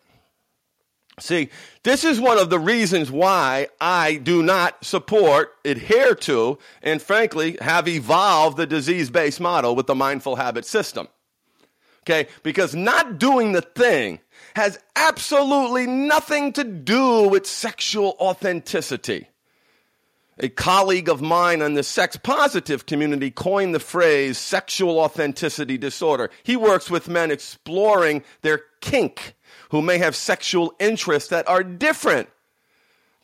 See, 1.20 1.50
this 1.84 2.04
is 2.04 2.20
one 2.20 2.40
of 2.40 2.50
the 2.50 2.58
reasons 2.58 3.12
why 3.12 3.68
I 3.80 4.16
do 4.16 4.42
not 4.42 4.84
support, 4.84 5.54
adhere 5.64 6.16
to, 6.16 6.58
and 6.82 7.02
frankly 7.02 7.58
have 7.62 7.88
evolved 7.88 8.58
the 8.58 8.66
disease 8.66 9.12
based 9.12 9.40
model 9.40 9.76
with 9.76 9.86
the 9.86 9.94
mindful 9.94 10.38
habit 10.38 10.66
system. 10.66 11.08
Okay, 12.04 12.30
because 12.42 12.74
not 12.74 13.20
doing 13.20 13.52
the 13.52 13.62
thing 13.62 14.20
has 14.56 14.80
absolutely 14.96 15.88
nothing 15.88 16.54
to 16.54 16.64
do 16.64 17.28
with 17.28 17.46
sexual 17.46 18.16
authenticity. 18.20 19.28
A 20.40 20.50
colleague 20.50 21.10
of 21.10 21.22
mine 21.22 21.62
in 21.62 21.76
the 21.76 21.84
sex 21.84 22.18
positive 22.18 22.86
community 22.86 23.30
coined 23.30 23.76
the 23.76 23.80
phrase 23.80 24.38
sexual 24.38 25.00
authenticity 25.00 25.78
disorder. 25.78 26.32
He 26.44 26.56
works 26.56 26.90
with 26.90 27.08
men 27.08 27.30
exploring 27.30 28.24
their 28.42 28.62
kink 28.80 29.36
who 29.70 29.82
may 29.82 30.00
have 30.00 30.16
sexual 30.16 30.74
interests 30.80 31.30
that 31.30 31.48
are 31.48 31.64
different. 31.64 32.30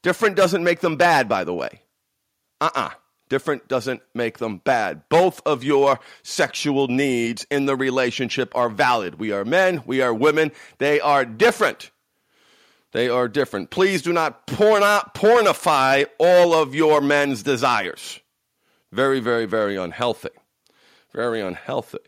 Different 0.03 0.35
doesn't 0.35 0.63
make 0.63 0.81
them 0.81 0.95
bad, 0.95 1.27
by 1.27 1.43
the 1.43 1.53
way. 1.53 1.81
Uh 2.61 2.69
uh-uh. 2.75 2.81
uh 2.81 2.89
Different 3.29 3.67
doesn't 3.67 4.01
make 4.13 4.37
them 4.37 4.57
bad. 4.57 5.01
Both 5.09 5.41
of 5.45 5.63
your 5.63 5.99
sexual 6.23 6.87
needs 6.87 7.45
in 7.51 7.65
the 7.65 7.75
relationship 7.75 8.55
are 8.55 8.69
valid. 8.69 9.19
We 9.19 9.31
are 9.31 9.43
men, 9.43 9.83
we 9.85 10.01
are 10.01 10.13
women, 10.13 10.51
they 10.77 10.99
are 10.99 11.25
different. 11.25 11.91
They 12.93 13.09
are 13.09 13.27
different. 13.27 13.69
Please 13.69 14.01
do 14.01 14.13
not 14.13 14.47
pornify 14.47 16.05
all 16.17 16.53
of 16.53 16.73
your 16.73 17.01
men's 17.01 17.43
desires. 17.43 18.19
Very, 18.91 19.19
very, 19.19 19.45
very 19.45 19.75
unhealthy. 19.75 20.29
Very 21.13 21.41
unhealthy. 21.41 21.99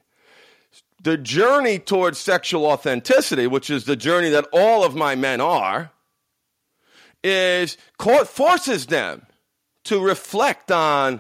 The 1.04 1.18
journey 1.18 1.80
towards 1.80 2.18
sexual 2.18 2.66
authenticity, 2.66 3.46
which 3.46 3.70
is 3.70 3.86
the 3.86 3.96
journey 3.96 4.30
that 4.30 4.48
all 4.54 4.84
of 4.84 4.96
my 4.96 5.16
men 5.16 5.42
are, 5.42 5.92
is 7.24 7.78
forces 8.26 8.86
them 8.86 9.26
to 9.90 10.00
reflect 10.00 10.72
on 10.72 11.20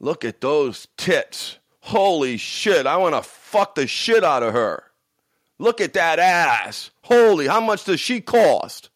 look 0.00 0.24
at 0.24 0.40
those 0.40 0.88
tits. 0.96 1.58
Holy 1.78 2.36
shit, 2.36 2.84
I 2.84 2.96
want 2.96 3.14
to 3.14 3.22
fuck 3.22 3.76
the 3.76 3.86
shit 3.86 4.24
out 4.24 4.42
of 4.42 4.54
her. 4.54 4.82
Look 5.56 5.80
at 5.80 5.92
that 5.92 6.18
ass. 6.18 6.90
Holy, 7.04 7.46
how 7.46 7.60
much 7.60 7.84
does 7.84 8.00
she 8.00 8.20
cost? 8.20 8.90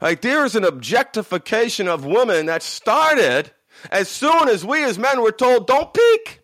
Like 0.00 0.22
there 0.22 0.46
is 0.46 0.56
an 0.56 0.64
objectification 0.64 1.88
of 1.88 2.06
women 2.06 2.46
that 2.46 2.62
started 2.62 3.50
as 3.90 4.08
soon 4.08 4.48
as 4.48 4.64
we 4.64 4.82
as 4.84 4.98
men 4.98 5.20
were 5.20 5.30
told, 5.30 5.66
don't 5.66 5.92
peek, 5.92 6.40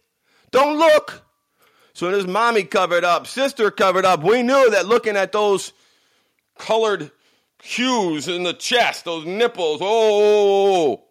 don't 0.50 0.76
look. 0.76 1.22
Soon 1.94 2.12
as 2.12 2.26
mommy 2.26 2.64
covered 2.64 3.04
up, 3.04 3.26
sister 3.26 3.70
covered 3.70 4.04
up, 4.04 4.22
we 4.22 4.42
knew 4.42 4.70
that 4.72 4.84
looking 4.84 5.16
at 5.16 5.32
those 5.32 5.72
colored 6.58 7.10
hues 7.62 8.28
in 8.28 8.42
the 8.42 8.52
chest, 8.52 9.06
those 9.06 9.24
nipples, 9.24 9.80
oh, 9.80 9.86
oh, 9.86 10.20
oh, 10.20 10.92
oh 10.92 11.04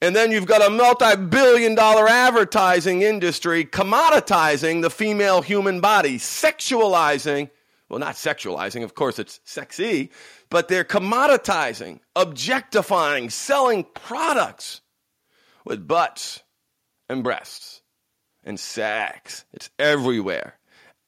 and 0.00 0.14
then 0.14 0.30
you've 0.30 0.46
got 0.46 0.66
a 0.66 0.70
multi 0.70 1.16
billion 1.16 1.74
dollar 1.74 2.08
advertising 2.08 3.02
industry 3.02 3.64
commoditizing 3.64 4.82
the 4.82 4.90
female 4.90 5.42
human 5.42 5.80
body, 5.80 6.18
sexualizing, 6.18 7.50
well, 7.88 7.98
not 7.98 8.14
sexualizing, 8.14 8.84
of 8.84 8.94
course 8.94 9.18
it's 9.18 9.40
sexy, 9.44 10.10
but 10.50 10.68
they're 10.68 10.84
commoditizing, 10.84 12.00
objectifying, 12.14 13.30
selling 13.30 13.84
products 13.94 14.82
with 15.64 15.86
butts 15.86 16.42
and 17.08 17.24
breasts 17.24 17.82
and 18.44 18.58
sex. 18.58 19.44
It's 19.52 19.70
everywhere. 19.78 20.58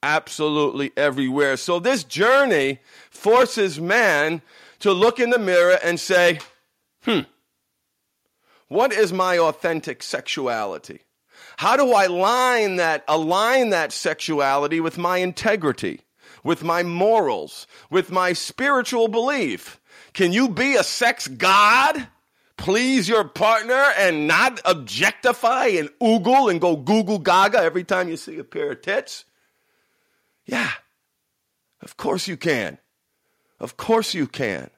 Absolutely 0.03 0.91
everywhere. 0.97 1.57
So 1.57 1.79
this 1.79 2.03
journey 2.03 2.79
forces 3.09 3.79
man 3.79 4.41
to 4.79 4.91
look 4.91 5.19
in 5.19 5.29
the 5.29 5.39
mirror 5.39 5.77
and 5.83 5.99
say, 5.99 6.39
hmm, 7.03 7.21
what 8.71 8.93
is 8.93 9.11
my 9.11 9.37
authentic 9.37 10.01
sexuality? 10.01 11.01
How 11.57 11.75
do 11.75 11.91
I 11.91 12.05
line 12.07 12.77
that, 12.77 13.03
align 13.05 13.71
that 13.71 13.91
sexuality 13.91 14.79
with 14.79 14.97
my 14.97 15.17
integrity, 15.17 15.99
with 16.41 16.63
my 16.63 16.81
morals, 16.81 17.67
with 17.89 18.11
my 18.11 18.31
spiritual 18.31 19.09
belief? 19.09 19.81
Can 20.13 20.31
you 20.31 20.47
be 20.47 20.75
a 20.75 20.85
sex 20.85 21.27
god? 21.27 22.07
Please 22.55 23.09
your 23.09 23.25
partner 23.25 23.91
and 23.97 24.25
not 24.25 24.61
objectify 24.63 25.65
and 25.65 25.89
oogle 26.01 26.49
and 26.49 26.61
go 26.61 26.77
Google 26.77 27.19
gaga 27.19 27.57
every 27.57 27.83
time 27.83 28.07
you 28.07 28.15
see 28.15 28.37
a 28.37 28.43
pair 28.45 28.71
of 28.71 28.81
tits? 28.81 29.25
Yeah, 30.45 30.71
of 31.81 31.97
course 31.97 32.25
you 32.25 32.37
can. 32.37 32.77
Of 33.59 33.75
course 33.75 34.13
you 34.13 34.27
can. 34.27 34.69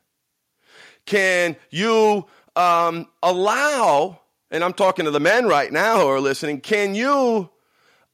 Can 1.05 1.57
you 1.69 2.25
um, 2.55 3.07
allow, 3.21 4.19
and 4.51 4.63
I'm 4.63 4.73
talking 4.73 5.05
to 5.05 5.11
the 5.11 5.19
men 5.19 5.45
right 5.45 5.71
now 5.71 5.99
who 5.99 6.07
are 6.07 6.19
listening, 6.19 6.61
can 6.61 6.95
you 6.95 7.49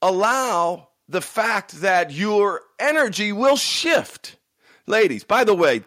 allow 0.02 0.90
the 1.08 1.22
fact 1.22 1.82
that 1.82 2.12
your 2.12 2.62
energy 2.80 3.32
will 3.32 3.58
shift? 3.58 4.38
Ladies, 4.88 5.24
by 5.24 5.44
the 5.44 5.54
way, 5.54 5.84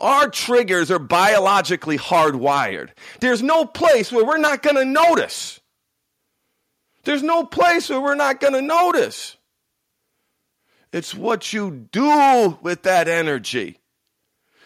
our 0.00 0.28
triggers 0.28 0.90
are 0.90 0.98
biologically 0.98 1.96
hardwired. 1.96 2.90
There's 3.20 3.42
no 3.42 3.64
place 3.64 4.12
where 4.12 4.24
we're 4.24 4.36
not 4.36 4.62
going 4.62 4.76
to 4.76 4.84
notice. 4.84 5.60
There's 7.04 7.22
no 7.22 7.44
place 7.44 7.88
where 7.88 8.00
we're 8.00 8.14
not 8.14 8.38
going 8.38 8.52
to 8.52 8.62
notice. 8.62 9.36
It's 10.92 11.14
what 11.14 11.54
you 11.54 11.88
do 11.90 12.58
with 12.60 12.82
that 12.82 13.08
energy. 13.08 13.78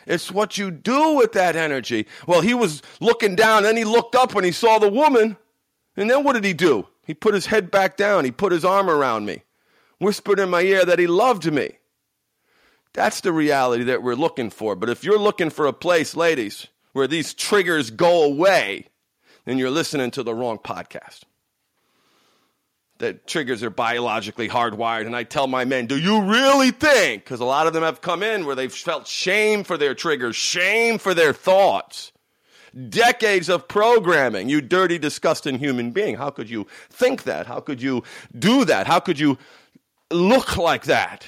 It's 0.06 0.30
what 0.30 0.56
you 0.56 0.70
do 0.70 1.14
with 1.14 1.32
that 1.32 1.56
energy. 1.56 2.06
Well, 2.26 2.40
he 2.40 2.54
was 2.54 2.82
looking 3.00 3.34
down, 3.34 3.64
then 3.64 3.76
he 3.76 3.84
looked 3.84 4.14
up 4.14 4.34
when 4.34 4.44
he 4.44 4.52
saw 4.52 4.78
the 4.78 4.88
woman. 4.88 5.36
And 5.96 6.08
then 6.08 6.24
what 6.24 6.34
did 6.34 6.44
he 6.44 6.52
do? 6.52 6.86
He 7.04 7.14
put 7.14 7.34
his 7.34 7.46
head 7.46 7.70
back 7.70 7.96
down. 7.96 8.24
He 8.24 8.30
put 8.30 8.52
his 8.52 8.64
arm 8.64 8.88
around 8.88 9.26
me, 9.26 9.42
whispered 9.98 10.38
in 10.38 10.50
my 10.50 10.62
ear 10.62 10.84
that 10.84 10.98
he 10.98 11.06
loved 11.06 11.50
me. 11.52 11.78
That's 12.92 13.20
the 13.20 13.32
reality 13.32 13.84
that 13.84 14.02
we're 14.02 14.14
looking 14.14 14.50
for. 14.50 14.74
But 14.74 14.88
if 14.88 15.04
you're 15.04 15.18
looking 15.18 15.50
for 15.50 15.66
a 15.66 15.72
place, 15.72 16.16
ladies, 16.16 16.66
where 16.92 17.06
these 17.06 17.34
triggers 17.34 17.90
go 17.90 18.24
away, 18.24 18.86
then 19.44 19.58
you're 19.58 19.70
listening 19.70 20.10
to 20.12 20.22
the 20.22 20.34
wrong 20.34 20.58
podcast 20.58 21.24
that 22.98 23.26
triggers 23.26 23.62
are 23.62 23.70
biologically 23.70 24.48
hardwired. 24.48 25.06
And 25.06 25.14
I 25.14 25.24
tell 25.24 25.46
my 25.46 25.64
men, 25.64 25.86
do 25.86 25.98
you 25.98 26.22
really 26.22 26.70
think? 26.70 27.24
Because 27.24 27.40
a 27.40 27.44
lot 27.44 27.66
of 27.66 27.72
them 27.72 27.82
have 27.82 28.00
come 28.00 28.22
in 28.22 28.46
where 28.46 28.54
they've 28.54 28.72
felt 28.72 29.06
shame 29.06 29.64
for 29.64 29.76
their 29.76 29.94
triggers, 29.94 30.36
shame 30.36 30.98
for 30.98 31.14
their 31.14 31.32
thoughts. 31.32 32.12
Decades 32.88 33.48
of 33.48 33.68
programming, 33.68 34.50
you 34.50 34.60
dirty, 34.60 34.98
disgusting 34.98 35.58
human 35.58 35.92
being. 35.92 36.16
How 36.16 36.30
could 36.30 36.50
you 36.50 36.66
think 36.90 37.22
that? 37.22 37.46
How 37.46 37.60
could 37.60 37.80
you 37.80 38.02
do 38.38 38.66
that? 38.66 38.86
How 38.86 39.00
could 39.00 39.18
you 39.18 39.38
look 40.10 40.56
like 40.56 40.84
that? 40.84 41.26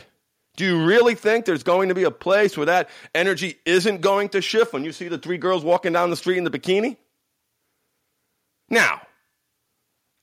Do 0.56 0.64
you 0.64 0.84
really 0.84 1.14
think 1.14 1.44
there's 1.44 1.62
going 1.62 1.88
to 1.88 1.94
be 1.94 2.02
a 2.02 2.10
place 2.10 2.56
where 2.56 2.66
that 2.66 2.90
energy 3.14 3.58
isn't 3.64 4.00
going 4.00 4.30
to 4.30 4.42
shift 4.42 4.72
when 4.72 4.84
you 4.84 4.92
see 4.92 5.08
the 5.08 5.16
three 5.16 5.38
girls 5.38 5.64
walking 5.64 5.92
down 5.92 6.10
the 6.10 6.16
street 6.16 6.36
in 6.36 6.44
the 6.44 6.50
bikini? 6.50 6.96
Now, 8.68 9.00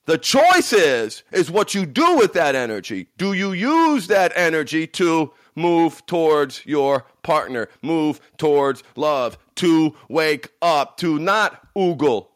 the 0.06 0.18
choice 0.18 0.72
is, 0.72 1.24
is 1.32 1.50
what 1.50 1.74
you 1.74 1.86
do 1.86 2.18
with 2.18 2.34
that 2.34 2.56
energy. 2.56 3.08
Do 3.18 3.34
you 3.34 3.54
use 3.54 4.08
that 4.08 4.32
energy 4.36 4.86
to 4.88 5.34
move 5.56 6.06
towards 6.06 6.66
your 6.66 7.06
partner, 7.24 7.70
move 7.82 8.22
towards 8.38 8.84
love, 8.96 9.38
to 9.56 9.96
wake 10.10 10.52
up, 10.62 10.98
to 10.98 11.18
not 11.18 11.68
oogle 11.76 12.28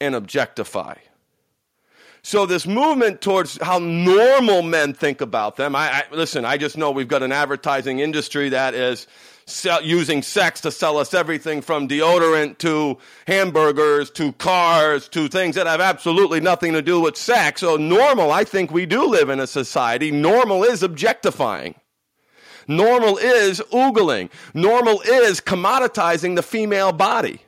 and 0.00 0.14
objectify? 0.14 0.94
So 2.22 2.46
this 2.46 2.66
movement 2.66 3.20
towards 3.20 3.58
how 3.60 3.78
normal 3.78 4.62
men 4.62 4.94
think 4.94 5.20
about 5.20 5.56
them. 5.56 5.76
I, 5.76 5.90
I, 5.90 6.04
listen. 6.10 6.46
I 6.46 6.56
just 6.56 6.78
know 6.78 6.90
we've 6.90 7.06
got 7.06 7.22
an 7.22 7.32
advertising 7.32 7.98
industry 7.98 8.48
that 8.48 8.72
is 8.72 9.06
sell, 9.46 9.82
using 9.82 10.22
sex 10.22 10.60
to 10.62 10.70
sell 10.70 10.98
us 10.98 11.14
everything 11.14 11.62
from 11.62 11.88
deodorant 11.88 12.58
to 12.58 12.98
hamburgers 13.26 14.10
to 14.12 14.32
cars 14.32 15.08
to 15.08 15.28
things 15.28 15.54
that 15.56 15.66
have 15.66 15.80
absolutely 15.80 16.40
nothing 16.40 16.72
to 16.72 16.82
do 16.82 17.00
with 17.00 17.16
sex. 17.16 17.60
So, 17.60 17.76
normal, 17.76 18.30
I 18.30 18.44
think 18.44 18.70
we 18.70 18.86
do 18.86 19.06
live 19.06 19.28
in 19.28 19.40
a 19.40 19.46
society. 19.46 20.10
Normal 20.10 20.64
is 20.64 20.82
objectifying. 20.82 21.74
Normal 22.66 23.18
is 23.18 23.60
oogling. 23.72 24.30
Normal 24.54 25.00
is 25.02 25.40
commoditizing 25.40 26.36
the 26.36 26.42
female 26.42 26.92
body. 26.92 27.40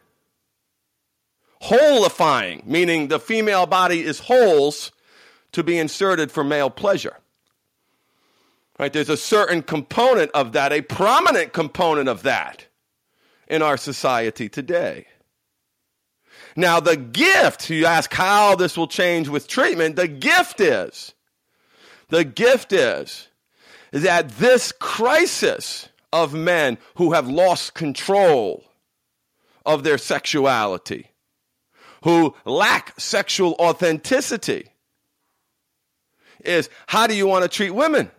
Holifying, 1.62 2.67
meaning 2.67 3.09
the 3.09 3.19
female 3.19 3.67
body 3.67 4.03
is 4.03 4.19
holes 4.19 4.93
to 5.53 5.62
be 5.62 5.79
inserted 5.79 6.31
for 6.31 6.45
male 6.45 6.69
pleasure. 6.69 7.17
Right? 8.78 8.92
There's 8.92 9.09
a 9.09 9.16
certain 9.16 9.62
component 9.62 10.30
of 10.33 10.52
that, 10.52 10.73
a 10.73 10.83
prominent 10.83 11.52
component 11.52 12.09
of 12.09 12.23
that 12.25 12.66
in 13.49 13.62
our 13.62 13.76
society 13.76 14.49
today. 14.49 15.06
Now, 16.56 16.80
the 16.80 16.97
gift, 16.97 17.71
you 17.71 17.87
ask 17.87 18.12
how 18.12 18.54
this 18.54 18.76
will 18.76 18.87
change 18.87 19.28
with 19.28 19.49
treatment, 19.49 19.97
the 19.97 20.09
gift 20.09 20.61
is, 20.61 21.14
the 22.09 22.25
gift 22.25 22.73
is, 22.73 23.28
is 23.92 24.02
that 24.02 24.30
this 24.30 24.73
crisis 24.73 25.88
of 26.12 26.35
men 26.35 26.78
who 26.97 27.12
have 27.12 27.28
lost 27.28 27.75
control 27.75 28.64
of 29.64 29.85
their 29.85 29.99
sexuality, 29.99 31.11
who 32.04 32.35
lack 32.45 32.99
sexual 32.99 33.54
authenticity, 33.59 34.68
is 36.45 36.71
how 36.87 37.06
do 37.06 37.14
you 37.14 37.26
want 37.26 37.42
to 37.42 37.49
treat 37.49 37.71
women? 37.71 38.11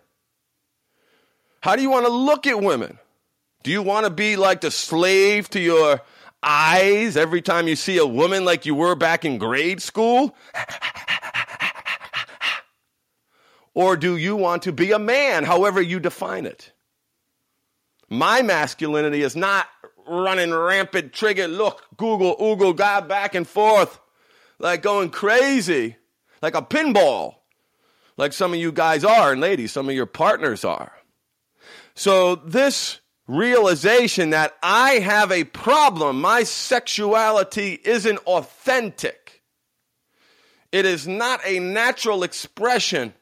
How 1.67 1.75
do 1.75 1.81
you 1.81 1.89
want 1.89 2.05
to 2.05 2.11
look 2.13 2.47
at 2.47 2.61
women? 2.61 2.97
Do 3.61 3.71
you 3.71 3.81
want 3.81 4.05
to 4.05 4.09
be 4.09 4.37
like 4.37 4.61
the 4.61 4.71
slave 4.71 5.49
to 5.49 5.59
your 5.59 5.99
eyes 6.41 7.17
every 7.17 7.41
time 7.41 7.67
you 7.67 7.75
see 7.75 7.97
a 7.97 8.05
woman 8.05 8.45
like 8.45 8.65
you 8.65 8.73
were 8.73 8.95
back 8.95 9.25
in 9.25 9.37
grade 9.37 9.81
school? 9.81 10.33
or 13.73 13.97
do 13.97 14.15
you 14.15 14.37
want 14.37 14.63
to 14.63 14.71
be 14.71 14.93
a 14.93 14.97
man, 14.97 15.43
however 15.43 15.81
you 15.81 15.99
define 15.99 16.45
it? 16.45 16.71
My 18.07 18.41
masculinity 18.41 19.21
is 19.21 19.35
not 19.35 19.67
running 20.07 20.53
rampant, 20.53 21.11
trigger, 21.11 21.49
look, 21.49 21.83
Google, 21.97 22.37
Google, 22.37 22.71
God 22.71 23.09
back 23.09 23.35
and 23.35 23.45
forth, 23.45 23.99
like 24.57 24.81
going 24.81 25.09
crazy, 25.09 25.97
like 26.41 26.55
a 26.55 26.61
pinball, 26.61 27.35
like 28.15 28.31
some 28.31 28.53
of 28.53 28.59
you 28.59 28.71
guys 28.71 29.03
are, 29.03 29.33
and 29.33 29.41
ladies, 29.41 29.73
some 29.73 29.89
of 29.89 29.95
your 29.95 30.05
partners 30.05 30.63
are. 30.63 30.93
So, 31.97 32.35
this 32.35 32.99
realization 33.27 34.29
that 34.29 34.55
I 34.61 34.99
have 34.99 35.31
a 35.31 35.45
problem, 35.45 36.21
my 36.21 36.43
sexuality 36.43 37.79
isn't 37.83 38.19
authentic, 38.19 39.41
it 40.71 40.85
is 40.85 41.07
not 41.07 41.39
a 41.43 41.57
natural 41.57 42.21
expression 42.21 43.15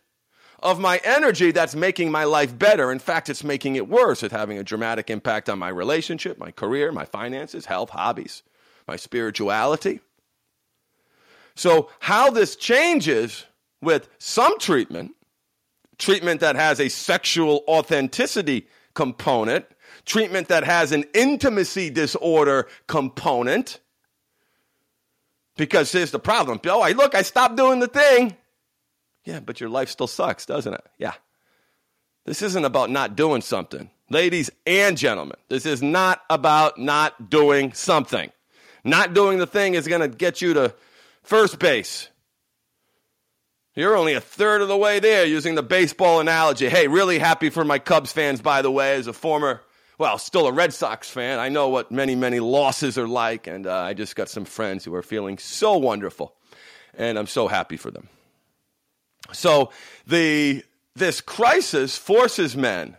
of 0.59 0.77
my 0.77 0.99
energy 1.05 1.51
that's 1.51 1.73
making 1.73 2.11
my 2.11 2.25
life 2.25 2.59
better. 2.59 2.91
In 2.91 2.99
fact, 2.99 3.29
it's 3.29 3.45
making 3.45 3.77
it 3.77 3.87
worse. 3.87 4.23
It's 4.23 4.33
having 4.33 4.57
a 4.57 4.63
dramatic 4.63 5.09
impact 5.09 5.47
on 5.47 5.57
my 5.57 5.69
relationship, 5.69 6.37
my 6.37 6.51
career, 6.51 6.91
my 6.91 7.05
finances, 7.05 7.65
health, 7.65 7.91
hobbies, 7.91 8.43
my 8.89 8.97
spirituality. 8.97 10.01
So, 11.55 11.89
how 12.01 12.29
this 12.29 12.57
changes 12.57 13.45
with 13.81 14.09
some 14.17 14.59
treatment 14.59 15.15
treatment 15.97 16.41
that 16.41 16.55
has 16.55 16.79
a 16.79 16.89
sexual 16.89 17.63
authenticity 17.67 18.67
component, 18.93 19.65
treatment 20.05 20.47
that 20.47 20.63
has 20.63 20.91
an 20.91 21.05
intimacy 21.13 21.89
disorder 21.89 22.67
component. 22.87 23.79
Because 25.57 25.91
here's 25.91 26.11
the 26.11 26.19
problem. 26.19 26.59
Oh, 26.65 26.81
I 26.81 26.91
look, 26.91 27.15
I 27.15 27.21
stopped 27.21 27.55
doing 27.55 27.79
the 27.79 27.87
thing. 27.87 28.35
Yeah, 29.23 29.39
but 29.39 29.59
your 29.59 29.69
life 29.69 29.89
still 29.89 30.07
sucks, 30.07 30.45
doesn't 30.45 30.73
it? 30.73 30.85
Yeah. 30.97 31.13
This 32.25 32.41
isn't 32.41 32.65
about 32.65 32.89
not 32.89 33.15
doing 33.15 33.41
something. 33.41 33.89
Ladies 34.09 34.51
and 34.65 34.97
gentlemen, 34.97 35.37
this 35.49 35.65
is 35.65 35.81
not 35.81 36.21
about 36.29 36.79
not 36.79 37.29
doing 37.29 37.73
something. 37.73 38.31
Not 38.83 39.13
doing 39.13 39.39
the 39.39 39.47
thing 39.47 39.73
is 39.73 39.87
going 39.87 40.01
to 40.01 40.07
get 40.07 40.41
you 40.41 40.53
to 40.53 40.75
first 41.23 41.57
base. 41.57 42.09
You're 43.75 43.97
only 43.97 44.13
a 44.13 44.21
third 44.21 44.61
of 44.61 44.69
the 44.69 44.77
way 44.77 45.01
there 45.01 45.25
using 45.25 45.55
the 45.55 45.63
baseball 45.63 46.21
analogy. 46.21 46.69
Hey, 46.69 46.87
really 46.87 47.19
happy 47.19 47.49
for 47.49 47.65
my 47.65 47.77
Cubs 47.77 48.13
fans, 48.13 48.41
by 48.41 48.61
the 48.61 48.71
way, 48.71 48.95
as 48.95 49.07
a 49.07 49.13
former, 49.13 49.63
well, 49.97 50.17
still 50.17 50.47
a 50.47 50.51
Red 50.53 50.73
Sox 50.73 51.09
fan. 51.09 51.39
I 51.39 51.49
know 51.49 51.67
what 51.67 51.91
many, 51.91 52.15
many 52.15 52.39
losses 52.39 52.97
are 52.97 53.07
like, 53.07 53.47
and 53.47 53.67
uh, 53.67 53.75
I 53.75 53.93
just 53.93 54.15
got 54.15 54.29
some 54.29 54.45
friends 54.45 54.85
who 54.85 54.95
are 54.95 55.03
feeling 55.03 55.37
so 55.37 55.77
wonderful, 55.77 56.33
and 56.97 57.19
I'm 57.19 57.27
so 57.27 57.49
happy 57.49 57.75
for 57.75 57.91
them. 57.91 58.07
So 59.33 59.71
the 60.07 60.63
this 60.95 61.19
crisis 61.19 61.97
forces 61.97 62.55
men 62.55 62.95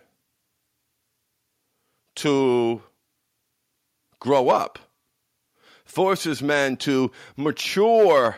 to 2.16 2.82
grow 4.20 4.50
up, 4.50 4.78
forces 5.86 6.42
men 6.42 6.76
to 6.78 7.12
mature 7.34 8.36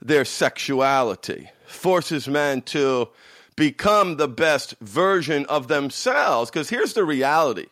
their 0.00 0.24
sexuality 0.24 1.50
forces 1.66 2.28
men 2.28 2.62
to 2.62 3.08
become 3.56 4.16
the 4.16 4.28
best 4.28 4.74
version 4.80 5.46
of 5.46 5.68
themselves. 5.68 6.50
Because 6.50 6.68
here's 6.68 6.92
the 6.92 7.04
reality. 7.04 7.66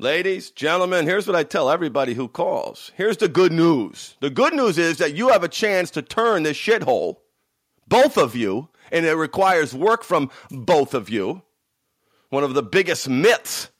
Ladies, 0.00 0.50
gentlemen, 0.52 1.06
here's 1.06 1.26
what 1.26 1.34
I 1.34 1.42
tell 1.42 1.70
everybody 1.70 2.14
who 2.14 2.28
calls. 2.28 2.92
Here's 2.96 3.16
the 3.16 3.28
good 3.28 3.52
news. 3.52 4.16
The 4.20 4.30
good 4.30 4.54
news 4.54 4.78
is 4.78 4.98
that 4.98 5.14
you 5.14 5.28
have 5.28 5.42
a 5.42 5.48
chance 5.48 5.90
to 5.92 6.02
turn 6.02 6.44
this 6.44 6.56
shithole, 6.56 7.16
both 7.88 8.16
of 8.16 8.36
you, 8.36 8.68
and 8.92 9.04
it 9.04 9.14
requires 9.14 9.74
work 9.74 10.04
from 10.04 10.30
both 10.50 10.94
of 10.94 11.10
you. 11.10 11.42
One 12.30 12.44
of 12.44 12.54
the 12.54 12.62
biggest 12.62 13.08
myths 13.08 13.70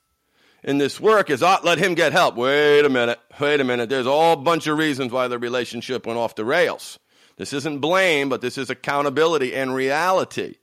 in 0.64 0.78
this 0.78 0.98
work 0.98 1.30
is, 1.30 1.42
oh, 1.42 1.58
let 1.62 1.78
him 1.78 1.94
get 1.94 2.12
help. 2.12 2.34
Wait 2.34 2.84
a 2.84 2.88
minute. 2.88 3.20
Wait 3.38 3.60
a 3.60 3.64
minute. 3.64 3.88
There's 3.88 4.06
a 4.06 4.10
whole 4.10 4.36
bunch 4.36 4.66
of 4.66 4.76
reasons 4.76 5.12
why 5.12 5.28
the 5.28 5.38
relationship 5.38 6.04
went 6.04 6.18
off 6.18 6.34
the 6.34 6.44
rails. 6.44 6.98
This 7.38 7.52
isn't 7.52 7.78
blame, 7.78 8.28
but 8.28 8.40
this 8.40 8.58
is 8.58 8.68
accountability 8.68 9.54
and 9.54 9.72
reality. 9.72 10.56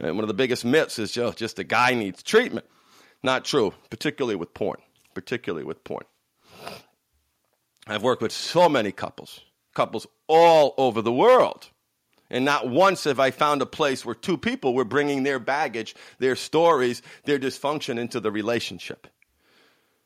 Right? 0.00 0.14
One 0.14 0.22
of 0.22 0.28
the 0.28 0.34
biggest 0.34 0.64
myths 0.64 0.98
is 0.98 1.10
just, 1.10 1.38
just 1.38 1.58
a 1.58 1.64
guy 1.64 1.94
needs 1.94 2.22
treatment. 2.22 2.66
Not 3.22 3.46
true, 3.46 3.72
particularly 3.88 4.36
with 4.36 4.52
porn. 4.52 4.78
Particularly 5.14 5.64
with 5.64 5.82
porn. 5.82 6.04
I've 7.86 8.02
worked 8.02 8.22
with 8.22 8.30
so 8.30 8.68
many 8.68 8.92
couples, 8.92 9.40
couples 9.74 10.06
all 10.28 10.74
over 10.76 11.00
the 11.00 11.12
world. 11.12 11.68
And 12.28 12.44
not 12.44 12.68
once 12.68 13.04
have 13.04 13.18
I 13.18 13.30
found 13.30 13.62
a 13.62 13.66
place 13.66 14.04
where 14.04 14.14
two 14.14 14.36
people 14.36 14.74
were 14.74 14.84
bringing 14.84 15.22
their 15.22 15.38
baggage, 15.38 15.96
their 16.18 16.36
stories, 16.36 17.02
their 17.24 17.38
dysfunction 17.38 17.98
into 17.98 18.20
the 18.20 18.30
relationship. 18.30 19.08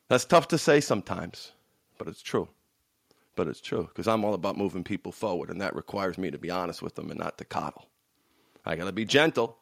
That's 0.07 0.25
tough 0.25 0.47
to 0.47 0.57
say 0.57 0.79
sometimes, 0.79 1.51
but 1.97 2.07
it's 2.07 2.21
true 2.21 2.47
but 3.35 3.47
it's 3.47 3.61
true 3.61 3.83
because 3.83 4.07
I'm 4.07 4.23
all 4.23 4.33
about 4.33 4.57
moving 4.57 4.83
people 4.83 5.11
forward, 5.11 5.49
and 5.49 5.61
that 5.61 5.75
requires 5.75 6.17
me 6.17 6.31
to 6.31 6.37
be 6.37 6.49
honest 6.49 6.81
with 6.81 6.95
them 6.95 7.11
and 7.11 7.19
not 7.19 7.37
to 7.37 7.45
coddle. 7.45 7.87
I 8.65 8.75
got 8.75 8.85
to 8.85 8.91
be 8.91 9.05
gentle. 9.05 9.57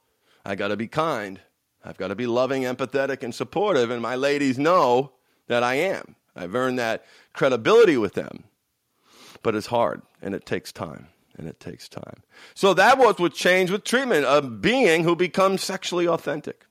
I 0.45 0.55
got 0.55 0.69
to 0.69 0.77
be 0.77 0.87
kind. 0.87 1.39
I've 1.83 1.97
got 1.97 2.09
to 2.09 2.15
be 2.15 2.27
loving, 2.27 2.63
empathetic, 2.63 3.23
and 3.23 3.35
supportive, 3.35 3.89
and 3.89 4.01
my 4.01 4.15
ladies 4.15 4.57
know 4.57 5.11
that 5.47 5.63
I 5.63 5.75
am. 5.75 6.15
I've 6.35 6.55
earned 6.55 6.79
that 6.79 7.05
credibility 7.33 7.97
with 7.97 8.13
them. 8.13 8.45
But 9.41 9.55
it's 9.55 9.67
hard, 9.67 10.01
and 10.21 10.33
it 10.33 10.45
takes 10.45 10.71
time, 10.71 11.07
and 11.37 11.47
it 11.47 11.59
takes 11.59 11.89
time. 11.89 12.23
So 12.53 12.73
that 12.73 12.97
was 12.97 13.19
what 13.19 13.33
changed 13.33 13.73
with 13.73 13.83
treatment 13.83 14.25
a 14.27 14.41
being 14.41 15.03
who 15.03 15.15
becomes 15.17 15.61
sexually 15.61 16.07
authentic, 16.07 16.65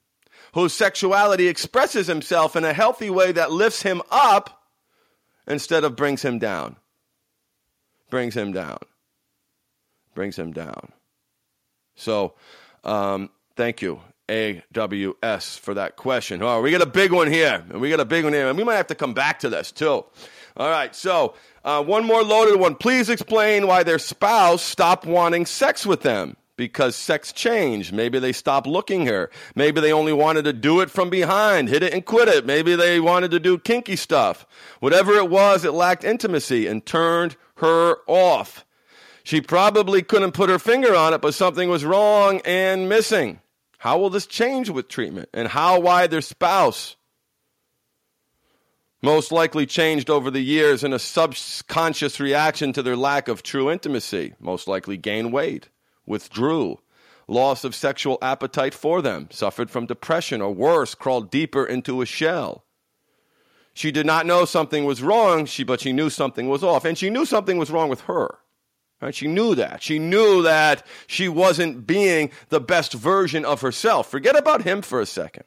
whose 0.54 0.72
sexuality 0.72 1.48
expresses 1.48 2.06
himself 2.06 2.56
in 2.56 2.64
a 2.64 2.72
healthy 2.72 3.10
way 3.10 3.32
that 3.32 3.52
lifts 3.52 3.82
him 3.82 4.00
up 4.10 4.70
instead 5.46 5.84
of 5.84 5.96
brings 5.96 6.22
him 6.22 6.38
down 6.38 6.76
brings 8.12 8.34
him 8.34 8.52
down. 8.52 8.76
Brings 10.14 10.38
him 10.38 10.52
down. 10.52 10.92
So, 11.96 12.34
um, 12.84 13.30
thank 13.56 13.80
you, 13.80 14.02
AWS, 14.28 15.58
for 15.58 15.72
that 15.72 15.96
question. 15.96 16.42
Oh, 16.42 16.60
we 16.60 16.70
got 16.70 16.82
a 16.82 16.86
big 16.86 17.10
one 17.10 17.32
here, 17.32 17.64
and 17.70 17.80
we 17.80 17.88
got 17.88 18.00
a 18.00 18.04
big 18.04 18.24
one 18.24 18.34
here, 18.34 18.48
and 18.48 18.58
we 18.58 18.64
might 18.64 18.76
have 18.76 18.88
to 18.88 18.94
come 18.94 19.14
back 19.14 19.38
to 19.38 19.48
this 19.48 19.72
too. 19.72 20.04
All 20.58 20.68
right, 20.68 20.94
so 20.94 21.34
uh, 21.64 21.82
one 21.82 22.04
more 22.04 22.22
loaded 22.22 22.60
one. 22.60 22.74
Please 22.74 23.08
explain 23.08 23.66
why 23.66 23.82
their 23.82 23.98
spouse 23.98 24.60
stopped 24.60 25.06
wanting 25.06 25.46
sex 25.46 25.86
with 25.86 26.02
them 26.02 26.36
because 26.56 26.94
sex 26.96 27.32
changed. 27.32 27.92
Maybe 27.92 28.18
they 28.18 28.32
stopped 28.32 28.66
looking 28.66 29.06
her. 29.06 29.30
Maybe 29.54 29.80
they 29.80 29.92
only 29.92 30.12
wanted 30.12 30.44
to 30.44 30.52
do 30.52 30.80
it 30.80 30.90
from 30.90 31.10
behind, 31.10 31.68
hit 31.68 31.82
it 31.82 31.92
and 31.92 32.04
quit 32.04 32.28
it. 32.28 32.46
Maybe 32.46 32.74
they 32.74 33.00
wanted 33.00 33.30
to 33.32 33.40
do 33.40 33.58
kinky 33.58 33.96
stuff. 33.96 34.46
Whatever 34.80 35.12
it 35.14 35.30
was, 35.30 35.64
it 35.64 35.72
lacked 35.72 36.04
intimacy 36.04 36.66
and 36.66 36.84
turned 36.84 37.36
her 37.56 37.96
off. 38.06 38.64
She 39.24 39.40
probably 39.40 40.02
couldn't 40.02 40.32
put 40.32 40.50
her 40.50 40.58
finger 40.58 40.94
on 40.94 41.14
it, 41.14 41.20
but 41.20 41.34
something 41.34 41.68
was 41.68 41.84
wrong 41.84 42.40
and 42.44 42.88
missing. 42.88 43.40
How 43.78 43.98
will 43.98 44.10
this 44.10 44.26
change 44.26 44.68
with 44.68 44.88
treatment? 44.88 45.28
And 45.32 45.48
how, 45.48 45.80
why 45.80 46.06
their 46.06 46.20
spouse 46.20 46.96
most 49.02 49.32
likely 49.32 49.66
changed 49.66 50.08
over 50.08 50.30
the 50.30 50.40
years 50.40 50.84
in 50.84 50.92
a 50.92 50.98
subconscious 50.98 52.20
reaction 52.20 52.72
to 52.72 52.82
their 52.82 52.96
lack 52.96 53.26
of 53.26 53.42
true 53.42 53.70
intimacy, 53.70 54.34
most 54.38 54.68
likely 54.68 54.96
gained 54.96 55.32
weight, 55.32 55.68
withdrew, 56.06 56.78
loss 57.28 57.64
of 57.64 57.74
sexual 57.74 58.18
appetite 58.22 58.74
for 58.74 59.02
them, 59.02 59.28
suffered 59.30 59.70
from 59.70 59.86
depression, 59.86 60.40
or 60.40 60.52
worse, 60.52 60.94
crawled 60.94 61.30
deeper 61.30 61.64
into 61.64 62.02
a 62.02 62.06
shell. 62.06 62.64
She 63.74 63.90
did 63.90 64.04
not 64.04 64.26
know 64.26 64.44
something 64.44 64.84
was 64.84 65.02
wrong, 65.02 65.46
she, 65.46 65.64
but 65.64 65.80
she 65.80 65.92
knew 65.92 66.10
something 66.10 66.48
was 66.48 66.62
off, 66.62 66.84
and 66.84 66.96
she 66.98 67.10
knew 67.10 67.24
something 67.24 67.56
was 67.56 67.70
wrong 67.70 67.88
with 67.88 68.02
her. 68.02 68.38
Right? 69.00 69.14
She 69.14 69.26
knew 69.26 69.56
that. 69.56 69.82
She 69.82 69.98
knew 69.98 70.42
that 70.42 70.86
she 71.08 71.28
wasn't 71.28 71.86
being 71.86 72.30
the 72.50 72.60
best 72.60 72.92
version 72.92 73.44
of 73.44 73.60
herself. 73.60 74.08
Forget 74.08 74.36
about 74.36 74.62
him 74.62 74.80
for 74.80 75.00
a 75.00 75.06
second. 75.06 75.44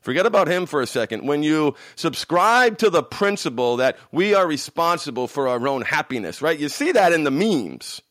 Forget 0.00 0.26
about 0.26 0.48
him 0.48 0.66
for 0.66 0.80
a 0.80 0.86
second. 0.86 1.26
When 1.26 1.42
you 1.42 1.74
subscribe 1.94 2.78
to 2.78 2.90
the 2.90 3.02
principle 3.02 3.76
that 3.76 3.98
we 4.10 4.34
are 4.34 4.46
responsible 4.46 5.28
for 5.28 5.48
our 5.48 5.66
own 5.68 5.82
happiness, 5.82 6.42
right? 6.42 6.58
You 6.58 6.68
see 6.68 6.92
that 6.92 7.12
in 7.12 7.24
the 7.24 7.30
memes. 7.30 8.02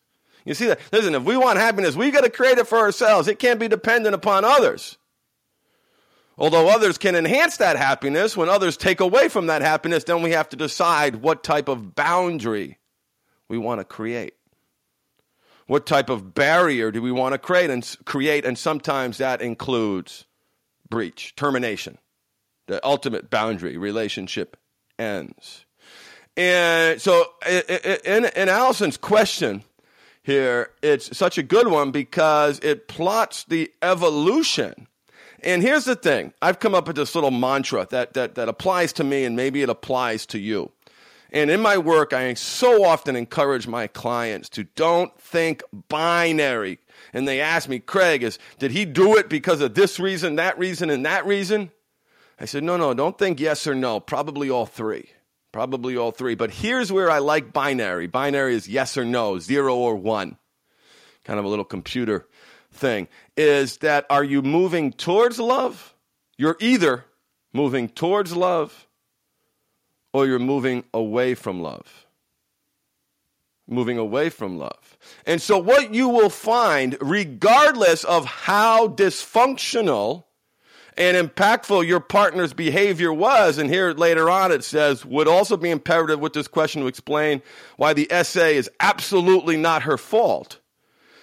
You 0.46 0.54
see 0.54 0.68
that. 0.68 0.80
Listen, 0.92 1.16
if 1.16 1.24
we 1.24 1.36
want 1.36 1.58
happiness, 1.60 1.96
we 1.96 2.12
got 2.12 2.24
to 2.24 2.30
create 2.30 2.60
it 2.60 2.68
for 2.68 2.78
ourselves. 2.78 3.28
It 3.28 3.40
can't 3.40 3.60
be 3.60 3.68
dependent 3.68 4.16
upon 4.16 4.46
others. 4.46 4.98
Although 6.38 6.70
others 6.70 6.98
can 6.98 7.16
enhance 7.16 7.58
that 7.58 7.78
happiness, 7.78 8.36
when 8.36 8.50
others 8.50 8.78
take 8.78 9.00
away 9.00 9.30
from 9.30 9.48
that 9.48 9.62
happiness, 9.62 10.04
then 10.04 10.22
we 10.22 10.32
have 10.32 10.50
to 10.50 10.58
decide 10.58 11.18
what 11.18 11.44
type 11.44 11.68
of 11.68 11.96
boundary 11.96 12.78
we 13.48 13.58
want 13.58 13.80
to 13.80 13.86
create. 13.86 14.34
What 15.68 15.86
type 15.88 16.10
of 16.10 16.36
barrier 16.36 16.92
do 16.92 17.02
we 17.02 17.12
want 17.12 17.34
to 17.34 17.40
create 17.40 17.70
and 17.70 17.98
create 18.06 18.46
and 18.46 18.58
sometimes 18.58 19.18
that 19.18 19.42
includes 19.42 20.26
breach, 20.90 21.36
termination. 21.36 21.98
The 22.68 22.86
ultimate 22.86 23.30
boundary 23.30 23.78
relationship 23.78 24.58
ends. 25.00 25.66
And 26.38 27.02
so 27.02 27.26
in, 27.48 28.26
in 28.26 28.50
Allison's 28.50 28.98
question 28.98 29.64
here, 30.26 30.72
it's 30.82 31.16
such 31.18 31.38
a 31.38 31.44
good 31.44 31.68
one 31.68 31.92
because 31.92 32.60
it 32.60 32.88
plots 32.88 33.44
the 33.44 33.72
evolution 33.82 34.88
and 35.46 35.62
here's 35.62 35.86
the 35.86 35.96
thing 35.96 36.34
I've 36.42 36.60
come 36.60 36.74
up 36.74 36.88
with 36.88 36.96
this 36.96 37.14
little 37.14 37.32
mantra 37.32 37.88
that, 37.92 38.14
that, 38.14 38.36
that 38.36 38.50
applies 38.50 38.92
to 38.94 39.04
me, 39.04 39.24
and 39.24 39.36
maybe 39.36 39.62
it 39.62 39.70
applies 39.70 40.26
to 40.28 40.40
you. 40.40 40.72
And 41.32 41.52
in 41.52 41.62
my 41.62 41.78
work, 41.78 42.14
I 42.14 42.34
so 42.34 42.84
often 42.84 43.16
encourage 43.16 43.68
my 43.68 43.88
clients 43.88 44.50
to 44.50 44.64
don't 44.64 45.18
think 45.20 45.62
binary. 45.90 46.80
And 47.14 47.28
they 47.28 47.42
ask 47.42 47.70
me, 47.70 47.80
Craig, 47.80 48.24
is, 48.24 48.40
did 48.58 48.72
he 48.72 48.86
do 48.86 49.18
it 49.18 49.30
because 49.30 49.62
of 49.62 49.76
this 49.76 50.00
reason, 50.00 50.36
that 50.38 50.58
reason, 50.58 50.90
and 50.90 51.06
that 51.06 51.26
reason? 51.26 51.72
I 52.40 52.46
said, 52.46 52.64
no, 52.64 52.76
no, 52.76 52.94
don't 52.94 53.18
think 53.18 53.40
yes 53.40 53.68
or 53.68 53.76
no. 53.76 54.00
Probably 54.00 54.50
all 54.50 54.66
three. 54.66 55.10
Probably 55.56 55.96
all 55.96 56.12
three. 56.12 56.36
But 56.36 56.52
here's 56.52 56.91
where 56.91 57.10
I 57.10 57.20
like 57.20 57.54
binary 57.54 58.08
binary 58.08 58.56
is 58.56 58.68
yes 58.68 58.98
or 58.98 59.06
no, 59.06 59.39
zero 59.39 59.74
or 59.74 59.96
one. 59.96 60.36
Kind 61.24 61.39
of 61.39 61.46
a 61.46 61.48
little 61.48 61.63
computer 61.63 62.28
thing 62.74 63.08
is 63.38 63.78
that 63.78 64.06
are 64.10 64.26
you 64.26 64.41
moving 64.41 64.91
towards 64.91 65.39
love? 65.39 65.96
You're 66.38 66.58
either 66.60 67.06
moving 67.54 67.88
towards 67.88 68.36
love 68.36 68.86
or 70.12 70.28
you're 70.28 70.39
moving 70.39 70.84
away 70.94 71.36
from 71.36 71.62
love. 71.62 72.06
Moving 73.65 73.98
away 73.98 74.30
from 74.30 74.58
love. 74.58 74.98
And 75.26 75.41
so, 75.41 75.58
what 75.58 75.94
you 75.94 76.10
will 76.10 76.30
find, 76.30 76.98
regardless 77.00 78.04
of 78.04 78.26
how 78.26 78.89
dysfunctional 78.89 80.25
and 80.98 81.18
impactful 81.18 81.86
your 81.88 82.00
partner's 82.00 82.54
behavior 82.54 83.12
was, 83.12 83.58
and 83.58 83.70
here 83.70 83.92
later 83.92 84.30
on 84.30 84.52
it 84.52 84.64
says, 84.64 85.06
would 85.06 85.28
also 85.28 85.58
be 85.58 85.70
imperative 85.70 86.20
with 86.20 86.34
this 86.34 86.48
question 86.48 86.82
to 86.82 86.88
explain 86.88 87.42
why 87.78 87.94
the 87.94 88.08
SA 88.24 88.46
is 88.46 88.70
absolutely 88.80 89.58
not 89.58 89.84
her 89.84 89.98
fault 89.98 90.60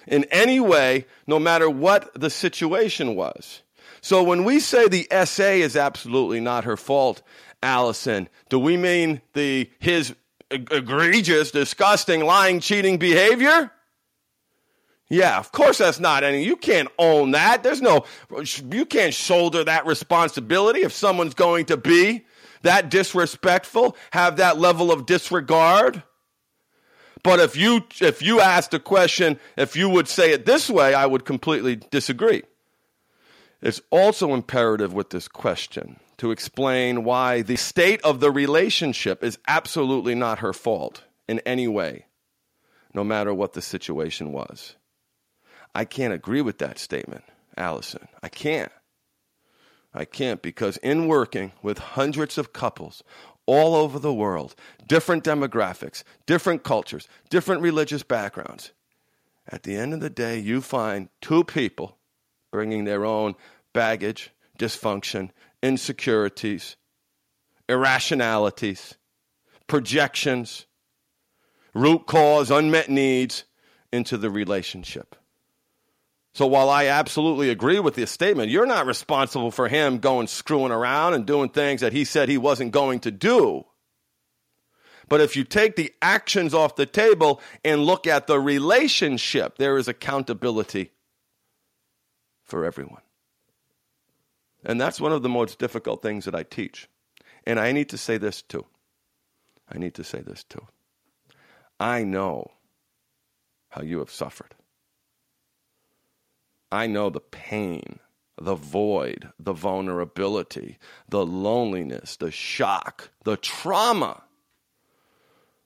in 0.07 0.25
any 0.25 0.59
way, 0.59 1.05
no 1.27 1.39
matter 1.39 1.69
what 1.69 2.11
the 2.19 2.29
situation 2.29 3.15
was. 3.15 3.61
So 4.01 4.21
when 4.21 4.43
we 4.43 4.59
say 4.59 4.87
the 4.87 5.07
SA 5.25 5.43
is 5.43 5.75
absolutely 5.77 6.39
not 6.39 6.65
her 6.65 6.77
fault, 6.77 7.21
Allison, 7.61 8.27
do 8.49 8.59
we 8.59 8.75
mean 8.75 9.21
the 9.33 9.71
his 9.79 10.13
egregious, 10.51 11.51
disgusting, 11.51 12.25
lying, 12.25 12.59
cheating 12.59 12.97
behavior? 12.97 13.71
Yeah, 15.13 15.37
of 15.37 15.51
course 15.51 15.77
that's 15.77 15.99
not 15.99 16.23
any. 16.23 16.43
You 16.43 16.55
can't 16.55 16.89
own 16.97 17.31
that. 17.31 17.61
There's 17.61 17.83
no, 17.83 18.05
you 18.71 18.83
can't 18.83 19.13
shoulder 19.13 19.63
that 19.63 19.85
responsibility 19.85 20.79
if 20.81 20.91
someone's 20.91 21.35
going 21.35 21.65
to 21.65 21.77
be 21.77 22.25
that 22.63 22.89
disrespectful, 22.89 23.95
have 24.09 24.37
that 24.37 24.57
level 24.57 24.91
of 24.91 25.05
disregard. 25.05 26.01
But 27.21 27.39
if 27.39 27.55
you 27.55 27.83
if 28.01 28.23
you 28.23 28.41
asked 28.41 28.73
a 28.73 28.79
question, 28.79 29.39
if 29.55 29.75
you 29.75 29.87
would 29.87 30.07
say 30.07 30.31
it 30.31 30.47
this 30.47 30.67
way, 30.67 30.95
I 30.95 31.05
would 31.05 31.25
completely 31.25 31.75
disagree. 31.75 32.41
It's 33.61 33.81
also 33.91 34.33
imperative 34.33 34.93
with 34.93 35.11
this 35.11 35.27
question 35.27 35.99
to 36.17 36.31
explain 36.31 37.03
why 37.03 37.43
the 37.43 37.55
state 37.55 38.01
of 38.01 38.19
the 38.19 38.31
relationship 38.31 39.23
is 39.23 39.37
absolutely 39.47 40.15
not 40.15 40.39
her 40.39 40.53
fault 40.53 41.03
in 41.27 41.37
any 41.41 41.67
way, 41.67 42.07
no 42.95 43.03
matter 43.03 43.31
what 43.31 43.53
the 43.53 43.61
situation 43.61 44.31
was. 44.31 44.75
I 45.75 45.85
can't 45.85 46.13
agree 46.13 46.41
with 46.41 46.59
that 46.59 46.77
statement, 46.77 47.23
Allison. 47.57 48.07
I 48.21 48.29
can't. 48.29 48.71
I 49.93 50.05
can't 50.05 50.41
because 50.41 50.77
in 50.77 51.07
working 51.07 51.51
with 51.61 51.77
hundreds 51.77 52.37
of 52.37 52.53
couples 52.53 53.03
all 53.45 53.75
over 53.75 53.99
the 53.99 54.13
world, 54.13 54.55
different 54.87 55.23
demographics, 55.23 56.03
different 56.25 56.63
cultures, 56.63 57.07
different 57.29 57.61
religious 57.61 58.03
backgrounds. 58.03 58.71
At 59.47 59.63
the 59.63 59.75
end 59.75 59.93
of 59.93 59.99
the 59.99 60.09
day, 60.09 60.39
you 60.39 60.61
find 60.61 61.09
two 61.21 61.43
people 61.43 61.97
bringing 62.51 62.85
their 62.85 63.03
own 63.03 63.35
baggage, 63.73 64.31
dysfunction, 64.57 65.31
insecurities, 65.61 66.77
irrationalities, 67.67 68.95
projections, 69.67 70.65
root 71.73 72.05
cause, 72.05 72.51
unmet 72.51 72.89
needs 72.89 73.43
into 73.91 74.17
the 74.17 74.29
relationship. 74.29 75.15
So 76.33 76.47
while 76.47 76.69
I 76.69 76.87
absolutely 76.87 77.49
agree 77.49 77.79
with 77.79 77.93
this 77.93 78.09
statement, 78.09 78.49
you're 78.49 78.65
not 78.65 78.87
responsible 78.87 79.51
for 79.51 79.67
him 79.67 79.99
going 79.99 80.27
screwing 80.27 80.71
around 80.71 81.13
and 81.13 81.27
doing 81.27 81.49
things 81.49 81.81
that 81.81 81.93
he 81.93 82.05
said 82.05 82.27
he 82.27 82.39
wasn't 82.39 82.71
going 82.71 83.01
to 83.01 83.11
do. 83.11 83.65
But 85.09 85.21
if 85.21 85.35
you 85.35 85.43
take 85.43 85.75
the 85.75 85.93
actions 86.01 86.55
off 86.55 86.75
the 86.75 86.87
table 86.87 87.39
and 87.63 87.85
look 87.85 88.07
at 88.07 88.25
the 88.25 88.39
relationship, 88.39 89.57
there 89.57 89.77
is 89.77 89.87
accountability 89.87 90.91
for 92.41 92.65
everyone. 92.65 93.01
And 94.65 94.81
that's 94.81 95.01
one 95.01 95.11
of 95.11 95.21
the 95.21 95.29
most 95.29 95.59
difficult 95.59 96.01
things 96.01 96.25
that 96.25 96.33
I 96.33 96.43
teach. 96.43 96.89
And 97.45 97.59
I 97.59 97.73
need 97.73 97.89
to 97.89 97.97
say 97.97 98.17
this 98.17 98.41
too. 98.41 98.65
I 99.69 99.77
need 99.77 99.93
to 99.95 100.03
say 100.03 100.21
this 100.21 100.43
too. 100.43 100.65
I 101.79 102.03
know 102.03 102.51
how 103.69 103.83
you 103.83 103.99
have 103.99 104.09
suffered. 104.09 104.55
I 106.73 106.87
know 106.87 107.11
the 107.11 107.19
pain, 107.19 107.99
the 108.35 108.55
void, 108.55 109.29
the 109.37 109.53
vulnerability, 109.53 110.79
the 111.07 111.23
loneliness, 111.23 112.15
the 112.15 112.31
shock, 112.31 113.11
the 113.23 113.37
trauma 113.37 114.23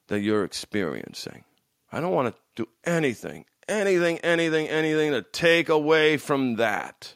that 0.08 0.20
you're 0.20 0.44
experiencing. 0.44 1.46
I 1.94 2.02
don't 2.02 2.12
want 2.12 2.36
to 2.36 2.42
do 2.58 2.68
anything, 2.84 3.46
anything, 3.70 4.18
anything, 4.20 4.68
anything 4.68 5.12
to 5.12 5.22
take 5.22 5.70
away 5.70 6.18
from 6.18 6.58
that. 6.58 7.16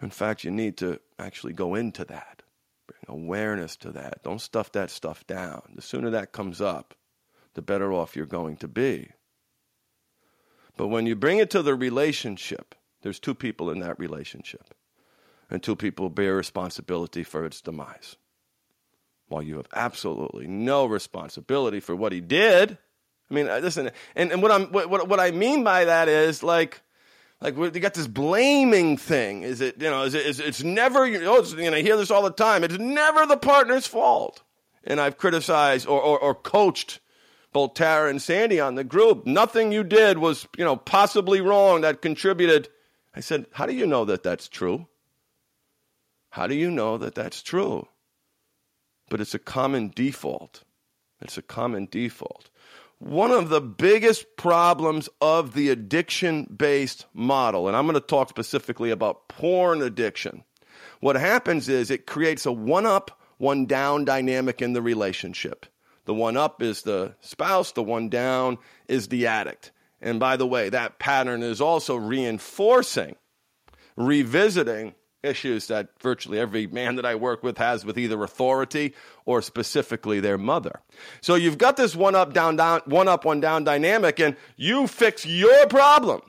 In 0.00 0.10
fact, 0.10 0.44
you 0.44 0.52
need 0.52 0.76
to 0.76 1.00
actually 1.18 1.54
go 1.54 1.74
into 1.74 2.04
that, 2.04 2.42
bring 2.86 3.02
awareness 3.08 3.76
to 3.78 3.90
that. 3.90 4.22
Don't 4.22 4.40
stuff 4.40 4.70
that 4.72 4.90
stuff 4.90 5.26
down. 5.26 5.62
The 5.74 5.82
sooner 5.82 6.10
that 6.10 6.30
comes 6.30 6.60
up, 6.60 6.94
the 7.54 7.62
better 7.62 7.92
off 7.92 8.14
you're 8.14 8.26
going 8.26 8.58
to 8.58 8.68
be. 8.68 9.10
But 10.76 10.88
when 10.88 11.06
you 11.06 11.14
bring 11.14 11.38
it 11.38 11.50
to 11.50 11.62
the 11.62 11.74
relationship, 11.74 12.74
there's 13.02 13.20
two 13.20 13.34
people 13.34 13.70
in 13.70 13.80
that 13.80 13.98
relationship, 13.98 14.74
and 15.50 15.62
two 15.62 15.76
people 15.76 16.08
bear 16.08 16.36
responsibility 16.36 17.22
for 17.22 17.44
its 17.44 17.60
demise. 17.60 18.16
While 19.28 19.42
you 19.42 19.56
have 19.56 19.68
absolutely 19.74 20.46
no 20.48 20.86
responsibility 20.86 21.80
for 21.80 21.94
what 21.94 22.12
he 22.12 22.20
did. 22.20 22.78
I 23.30 23.34
mean, 23.34 23.46
listen, 23.46 23.90
and, 24.16 24.32
and 24.32 24.42
what 24.42 24.50
I'm 24.50 24.66
what, 24.66 25.08
what 25.08 25.20
I 25.20 25.30
mean 25.30 25.62
by 25.62 25.84
that 25.84 26.08
is 26.08 26.42
like 26.42 26.82
like 27.40 27.56
you 27.56 27.70
got 27.70 27.94
this 27.94 28.06
blaming 28.06 28.96
thing. 28.96 29.42
Is 29.42 29.60
it 29.60 29.80
you 29.80 29.88
know? 29.88 30.02
Is 30.02 30.14
it? 30.14 30.26
Is, 30.26 30.40
it's 30.40 30.62
never 30.62 31.06
you 31.06 31.20
know? 31.20 31.42
you 31.42 31.70
know, 31.70 31.76
I 31.76 31.82
hear 31.82 31.96
this 31.96 32.10
all 32.10 32.22
the 32.22 32.32
time. 32.32 32.64
It's 32.64 32.78
never 32.78 33.24
the 33.26 33.36
partner's 33.36 33.86
fault. 33.86 34.42
And 34.84 35.00
I've 35.00 35.18
criticized 35.18 35.86
or, 35.86 36.00
or, 36.00 36.18
or 36.18 36.34
coached 36.34 37.00
both 37.52 37.74
Tara 37.74 38.08
and 38.08 38.20
Sandy 38.20 38.60
on 38.60 38.74
the 38.74 38.84
group. 38.84 39.26
Nothing 39.26 39.72
you 39.72 39.84
did 39.84 40.18
was, 40.18 40.46
you 40.56 40.64
know, 40.64 40.76
possibly 40.76 41.40
wrong 41.40 41.80
that 41.80 42.02
contributed. 42.02 42.68
I 43.14 43.20
said, 43.20 43.46
How 43.52 43.66
do 43.66 43.74
you 43.74 43.86
know 43.86 44.04
that 44.04 44.22
that's 44.22 44.48
true? 44.48 44.86
How 46.30 46.46
do 46.46 46.54
you 46.54 46.70
know 46.70 46.96
that 46.98 47.14
that's 47.14 47.42
true? 47.42 47.88
but 49.10 49.20
it's 49.20 49.34
a 49.34 49.38
common 49.38 49.92
default. 49.94 50.62
It's 51.20 51.36
a 51.36 51.42
common 51.42 51.88
default. 51.90 52.48
One 52.98 53.30
of 53.30 53.50
the 53.50 53.60
biggest 53.60 54.36
problems 54.36 55.08
of 55.20 55.52
the 55.52 55.68
addiction 55.68 56.44
based 56.44 57.04
model, 57.12 57.66
and 57.66 57.76
I'm 57.76 57.86
going 57.86 57.94
to 57.94 58.00
talk 58.00 58.30
specifically 58.30 58.90
about 58.90 59.28
porn 59.28 59.82
addiction, 59.82 60.44
what 61.00 61.16
happens 61.16 61.68
is 61.68 61.90
it 61.90 62.06
creates 62.06 62.46
a 62.46 62.52
one 62.52 62.86
up, 62.86 63.20
one 63.38 63.66
down 63.66 64.04
dynamic 64.04 64.62
in 64.62 64.72
the 64.72 64.82
relationship. 64.82 65.66
The 66.04 66.14
one 66.14 66.36
up 66.36 66.62
is 66.62 66.82
the 66.82 67.14
spouse, 67.20 67.72
the 67.72 67.82
one 67.82 68.08
down 68.08 68.58
is 68.88 69.08
the 69.08 69.26
addict. 69.26 69.72
And 70.00 70.18
by 70.18 70.36
the 70.36 70.46
way, 70.46 70.70
that 70.70 70.98
pattern 70.98 71.42
is 71.42 71.60
also 71.60 71.96
reinforcing, 71.96 73.16
revisiting 73.96 74.94
issues 75.22 75.66
that 75.66 75.88
virtually 76.00 76.38
every 76.38 76.66
man 76.66 76.96
that 76.96 77.04
I 77.04 77.14
work 77.14 77.42
with 77.42 77.58
has 77.58 77.84
with 77.84 77.98
either 77.98 78.22
authority 78.22 78.94
or 79.26 79.42
specifically 79.42 80.20
their 80.20 80.38
mother. 80.38 80.80
So 81.20 81.34
you've 81.34 81.58
got 81.58 81.76
this 81.76 81.94
one 81.94 82.14
up, 82.14 82.32
down, 82.32 82.56
down, 82.56 82.80
one 82.86 83.08
up, 83.08 83.24
one 83.24 83.40
down 83.40 83.64
dynamic, 83.64 84.18
and 84.18 84.36
you 84.56 84.86
fix 84.86 85.26
your 85.26 85.66
problem. 85.66 86.22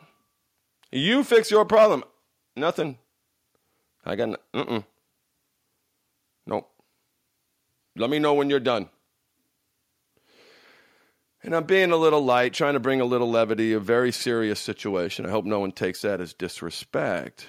You 0.92 1.24
fix 1.24 1.50
your 1.50 1.64
problem. 1.64 2.04
Nothing. 2.56 2.98
I 4.04 4.16
got, 4.16 4.40
mm-mm. 4.54 4.84
Nope. 6.46 6.70
Let 7.96 8.10
me 8.10 8.20
know 8.20 8.34
when 8.34 8.50
you're 8.50 8.60
done. 8.60 8.90
And 11.44 11.56
I'm 11.56 11.64
being 11.64 11.92
a 11.92 11.98
little 11.98 12.24
light, 12.24 12.54
trying 12.54 12.76
to 12.76 12.80
bring 12.80 13.02
a 13.02 13.06
little 13.06 13.30
levity, 13.30 13.74
a 13.74 13.80
very 13.80 14.12
serious 14.12 14.60
situation. 14.60 15.26
I 15.26 15.32
hope 15.32 15.46
no 15.46 15.60
one 15.60 15.72
takes 15.72 16.02
that 16.02 16.22
as 16.22 16.34
disrespect. 16.34 17.48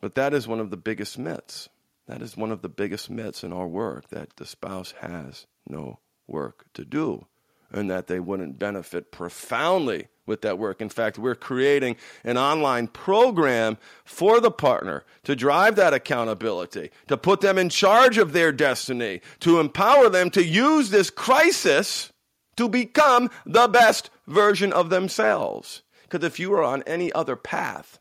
But 0.00 0.14
that 0.14 0.32
is 0.32 0.48
one 0.48 0.60
of 0.60 0.70
the 0.70 0.76
biggest 0.76 1.18
myths. 1.18 1.68
That 2.06 2.22
is 2.22 2.36
one 2.36 2.52
of 2.52 2.62
the 2.62 2.68
biggest 2.68 3.10
myths 3.10 3.44
in 3.44 3.52
our 3.52 3.66
work 3.66 4.08
that 4.08 4.36
the 4.36 4.46
spouse 4.46 4.92
has 5.00 5.46
no 5.68 5.98
work 6.26 6.66
to 6.74 6.84
do 6.84 7.26
and 7.70 7.90
that 7.90 8.06
they 8.06 8.20
wouldn't 8.20 8.58
benefit 8.58 9.10
profoundly 9.10 10.08
with 10.26 10.42
that 10.42 10.58
work. 10.58 10.80
In 10.80 10.88
fact, 10.88 11.18
we're 11.18 11.34
creating 11.34 11.96
an 12.22 12.38
online 12.38 12.86
program 12.86 13.76
for 14.04 14.40
the 14.40 14.50
partner 14.50 15.04
to 15.24 15.36
drive 15.36 15.76
that 15.76 15.92
accountability, 15.92 16.90
to 17.08 17.16
put 17.16 17.40
them 17.40 17.58
in 17.58 17.68
charge 17.68 18.16
of 18.16 18.32
their 18.32 18.52
destiny, 18.52 19.20
to 19.40 19.60
empower 19.60 20.08
them 20.08 20.30
to 20.30 20.44
use 20.44 20.90
this 20.90 21.10
crisis 21.10 22.12
to 22.56 22.68
become 22.68 23.30
the 23.44 23.68
best 23.68 24.10
version 24.26 24.72
of 24.72 24.90
themselves. 24.90 25.82
Because 26.02 26.24
if 26.24 26.38
you 26.38 26.52
are 26.54 26.62
on 26.62 26.82
any 26.84 27.12
other 27.12 27.36
path, 27.36 27.98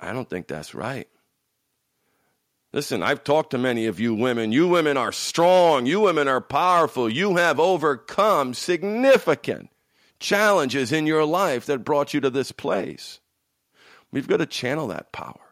I 0.00 0.12
don't 0.12 0.28
think 0.28 0.48
that's 0.48 0.74
right. 0.74 1.08
Listen, 2.72 3.02
I've 3.02 3.22
talked 3.22 3.50
to 3.50 3.58
many 3.58 3.86
of 3.86 4.00
you 4.00 4.14
women. 4.14 4.50
You 4.50 4.66
women 4.66 4.96
are 4.96 5.12
strong. 5.12 5.84
You 5.84 6.00
women 6.00 6.26
are 6.26 6.40
powerful. 6.40 7.08
You 7.08 7.36
have 7.36 7.60
overcome 7.60 8.54
significant 8.54 9.68
challenges 10.18 10.90
in 10.90 11.06
your 11.06 11.24
life 11.24 11.66
that 11.66 11.84
brought 11.84 12.14
you 12.14 12.20
to 12.20 12.30
this 12.30 12.50
place. 12.50 13.20
We've 14.10 14.28
got 14.28 14.38
to 14.38 14.46
channel 14.46 14.88
that 14.88 15.12
power, 15.12 15.51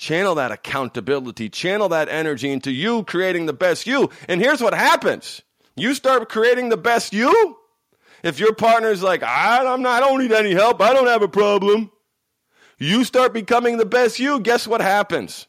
channel 0.00 0.34
that 0.36 0.50
accountability, 0.50 1.48
channel 1.48 1.90
that 1.90 2.08
energy 2.08 2.50
into 2.50 2.72
you 2.72 3.04
creating 3.04 3.46
the 3.46 3.52
best 3.52 3.86
you. 3.86 4.10
And 4.28 4.40
here's 4.40 4.62
what 4.62 4.74
happens 4.74 5.42
you 5.76 5.94
start 5.94 6.28
creating 6.28 6.70
the 6.70 6.76
best 6.76 7.12
you. 7.12 7.56
If 8.22 8.38
your 8.40 8.54
partner's 8.54 9.02
like, 9.02 9.22
I'm 9.22 9.82
not, 9.82 10.02
I 10.02 10.06
don't 10.06 10.20
need 10.20 10.32
any 10.32 10.52
help, 10.52 10.80
I 10.80 10.92
don't 10.92 11.06
have 11.06 11.22
a 11.22 11.28
problem. 11.28 11.90
You 12.78 13.04
start 13.04 13.32
becoming 13.32 13.76
the 13.76 13.86
best 13.86 14.18
you, 14.18 14.40
guess 14.40 14.66
what 14.66 14.80
happens? 14.80 15.46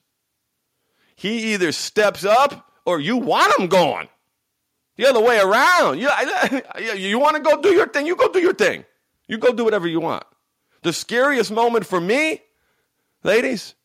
He 1.15 1.53
either 1.53 1.71
steps 1.71 2.23
up 2.25 2.71
or 2.85 2.99
you 2.99 3.17
want 3.17 3.57
him 3.57 3.67
going. 3.67 4.09
The 4.97 5.07
other 5.07 5.21
way 5.21 5.39
around. 5.39 5.99
You, 5.99 6.09
you 6.95 7.19
want 7.19 7.37
to 7.37 7.41
go 7.41 7.61
do 7.61 7.69
your 7.69 7.87
thing, 7.87 8.05
you 8.05 8.15
go 8.15 8.31
do 8.31 8.39
your 8.39 8.53
thing. 8.53 8.85
You 9.27 9.37
go 9.37 9.53
do 9.53 9.63
whatever 9.63 9.87
you 9.87 10.01
want. 10.01 10.23
The 10.83 10.91
scariest 10.91 11.51
moment 11.51 11.85
for 11.85 12.01
me, 12.01 12.41
ladies 13.23 13.75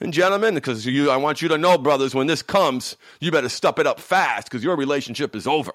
and 0.00 0.12
gentlemen, 0.12 0.54
because 0.54 0.86
I 0.86 1.16
want 1.16 1.42
you 1.42 1.48
to 1.48 1.58
know, 1.58 1.76
brothers, 1.78 2.14
when 2.14 2.26
this 2.26 2.42
comes, 2.42 2.96
you 3.20 3.30
better 3.30 3.48
step 3.48 3.78
it 3.78 3.86
up 3.86 4.00
fast 4.00 4.48
because 4.48 4.64
your 4.64 4.76
relationship 4.76 5.36
is 5.36 5.46
over. 5.46 5.72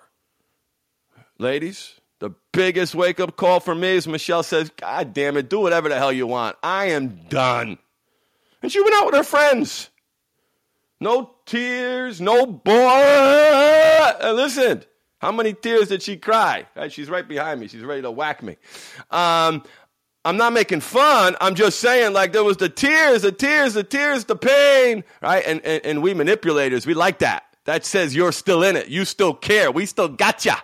Ladies, 1.37 1.99
the 2.19 2.31
biggest 2.51 2.95
wake 2.95 3.19
up 3.19 3.35
call 3.35 3.59
for 3.59 3.75
me 3.75 3.89
is 3.89 4.07
Michelle 4.07 4.43
says, 4.43 4.71
God 4.77 5.13
damn 5.13 5.37
it, 5.37 5.49
do 5.49 5.59
whatever 5.59 5.89
the 5.89 5.95
hell 5.95 6.11
you 6.11 6.27
want. 6.27 6.57
I 6.63 6.87
am 6.87 7.27
done. 7.29 7.77
And 8.61 8.71
she 8.71 8.81
went 8.81 8.95
out 8.95 9.05
with 9.05 9.15
her 9.15 9.23
friends. 9.23 9.89
No 10.99 11.35
tears, 11.45 12.19
no 12.21 12.45
boy. 12.45 12.71
And 12.73 14.37
listen, 14.37 14.83
how 15.19 15.31
many 15.31 15.53
tears 15.53 15.89
did 15.89 16.01
she 16.01 16.17
cry? 16.17 16.65
She's 16.89 17.09
right 17.09 17.27
behind 17.27 17.59
me. 17.59 17.67
She's 17.67 17.83
ready 17.83 18.01
to 18.01 18.11
whack 18.11 18.41
me. 18.41 18.57
Um, 19.11 19.63
I'm 20.25 20.37
not 20.37 20.53
making 20.53 20.81
fun. 20.81 21.37
I'm 21.39 21.53
just 21.53 21.79
saying, 21.79 22.13
like, 22.13 22.33
there 22.33 22.43
was 22.43 22.57
the 22.57 22.67
tears, 22.67 23.21
the 23.21 23.31
tears, 23.31 23.75
the 23.75 23.83
tears, 23.83 24.25
the 24.25 24.35
pain, 24.35 25.03
right? 25.21 25.43
And, 25.45 25.61
and, 25.63 25.85
and 25.85 26.01
we 26.01 26.15
manipulators, 26.15 26.87
we 26.87 26.95
like 26.95 27.19
that. 27.19 27.43
That 27.65 27.85
says 27.85 28.15
you're 28.15 28.31
still 28.31 28.63
in 28.63 28.75
it. 28.75 28.87
You 28.87 29.05
still 29.05 29.35
care. 29.35 29.71
We 29.71 29.85
still 29.85 30.09
got 30.09 30.43
ya. 30.43 30.55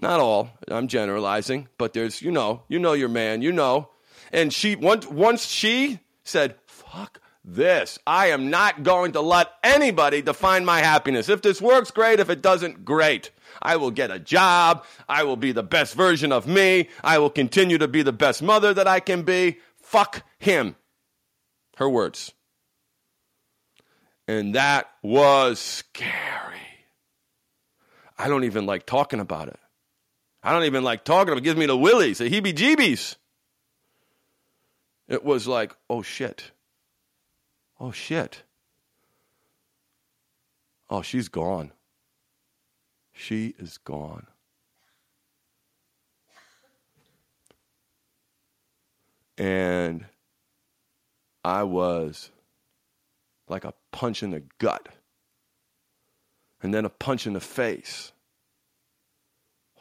Not 0.00 0.20
all. 0.20 0.50
I'm 0.68 0.86
generalizing, 0.86 1.68
but 1.76 1.92
there's, 1.92 2.22
you 2.22 2.30
know, 2.30 2.62
you 2.68 2.78
know 2.78 2.92
your 2.92 3.08
man, 3.08 3.42
you 3.42 3.50
know. 3.50 3.88
And 4.32 4.52
she 4.52 4.76
once 4.76 5.06
once 5.06 5.46
she 5.46 5.98
said, 6.22 6.56
"Fuck 6.66 7.20
this. 7.44 7.98
I 8.06 8.28
am 8.28 8.50
not 8.50 8.82
going 8.82 9.12
to 9.12 9.20
let 9.20 9.48
anybody 9.64 10.22
define 10.22 10.64
my 10.64 10.80
happiness. 10.80 11.28
If 11.28 11.42
this 11.42 11.60
works, 11.60 11.90
great. 11.90 12.20
If 12.20 12.30
it 12.30 12.42
doesn't, 12.42 12.84
great. 12.84 13.30
I 13.60 13.76
will 13.76 13.90
get 13.90 14.10
a 14.10 14.18
job. 14.18 14.84
I 15.08 15.24
will 15.24 15.36
be 15.36 15.52
the 15.52 15.62
best 15.62 15.94
version 15.94 16.32
of 16.32 16.46
me. 16.46 16.88
I 17.02 17.18
will 17.18 17.30
continue 17.30 17.78
to 17.78 17.88
be 17.88 18.02
the 18.02 18.12
best 18.12 18.42
mother 18.42 18.72
that 18.74 18.86
I 18.86 19.00
can 19.00 19.22
be. 19.22 19.58
Fuck 19.82 20.22
him." 20.38 20.76
Her 21.76 21.88
words. 21.88 22.32
And 24.26 24.54
that 24.54 24.90
was 25.02 25.58
scary. 25.58 26.12
I 28.18 28.28
don't 28.28 28.44
even 28.44 28.66
like 28.66 28.84
talking 28.84 29.20
about 29.20 29.48
it. 29.48 29.58
I 30.42 30.52
don't 30.52 30.64
even 30.64 30.84
like 30.84 31.04
talking 31.04 31.28
about 31.28 31.38
it. 31.38 31.42
It 31.42 31.44
gives 31.44 31.58
me 31.58 31.66
the 31.66 31.76
willies, 31.76 32.18
the 32.18 32.28
heebie 32.28 32.54
jeebies. 32.54 33.16
It 35.08 35.24
was 35.24 35.46
like, 35.46 35.74
oh 35.88 36.02
shit. 36.02 36.50
Oh 37.80 37.92
shit. 37.92 38.42
Oh, 40.90 41.02
she's 41.02 41.28
gone. 41.28 41.72
She 43.18 43.54
is 43.58 43.78
gone. 43.78 44.26
And 49.36 50.06
I 51.44 51.62
was 51.62 52.30
like 53.48 53.64
a 53.64 53.74
punch 53.92 54.22
in 54.22 54.30
the 54.30 54.42
gut, 54.58 54.88
and 56.62 56.72
then 56.72 56.84
a 56.84 56.90
punch 56.90 57.26
in 57.26 57.32
the 57.32 57.40
face 57.40 58.12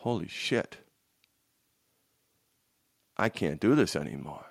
holy 0.08 0.28
shit, 0.28 0.78
I 3.18 3.28
can't 3.28 3.60
do 3.60 3.76
this 3.76 3.94
anymore. 3.94 4.46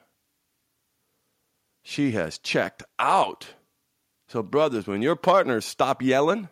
She 1.82 2.10
has 2.12 2.36
checked 2.36 2.82
out. 2.98 3.54
So, 4.28 4.42
brothers, 4.42 4.86
when 4.86 5.00
your 5.00 5.16
partners 5.16 5.64
stop 5.64 6.02
yelling, 6.02 6.50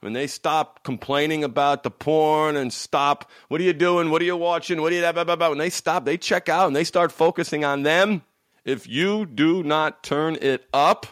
when 0.00 0.12
they 0.12 0.26
stop 0.26 0.84
complaining 0.84 1.42
about 1.42 1.82
the 1.82 1.90
porn 1.90 2.56
and 2.56 2.72
stop, 2.72 3.30
what 3.48 3.60
are 3.60 3.64
you 3.64 3.72
doing? 3.72 4.10
What 4.10 4.22
are 4.22 4.26
you 4.26 4.36
watching? 4.36 4.80
What 4.80 4.92
are 4.92 4.96
you, 4.96 5.12
blah, 5.12 5.48
when 5.48 5.58
they 5.58 5.70
stop, 5.70 6.04
they 6.04 6.16
check 6.16 6.48
out 6.48 6.68
and 6.68 6.76
they 6.76 6.84
start 6.84 7.10
focusing 7.10 7.64
on 7.64 7.82
them. 7.82 8.22
If 8.64 8.86
you 8.86 9.26
do 9.26 9.62
not 9.62 10.02
turn 10.02 10.36
it 10.40 10.66
up 10.72 11.06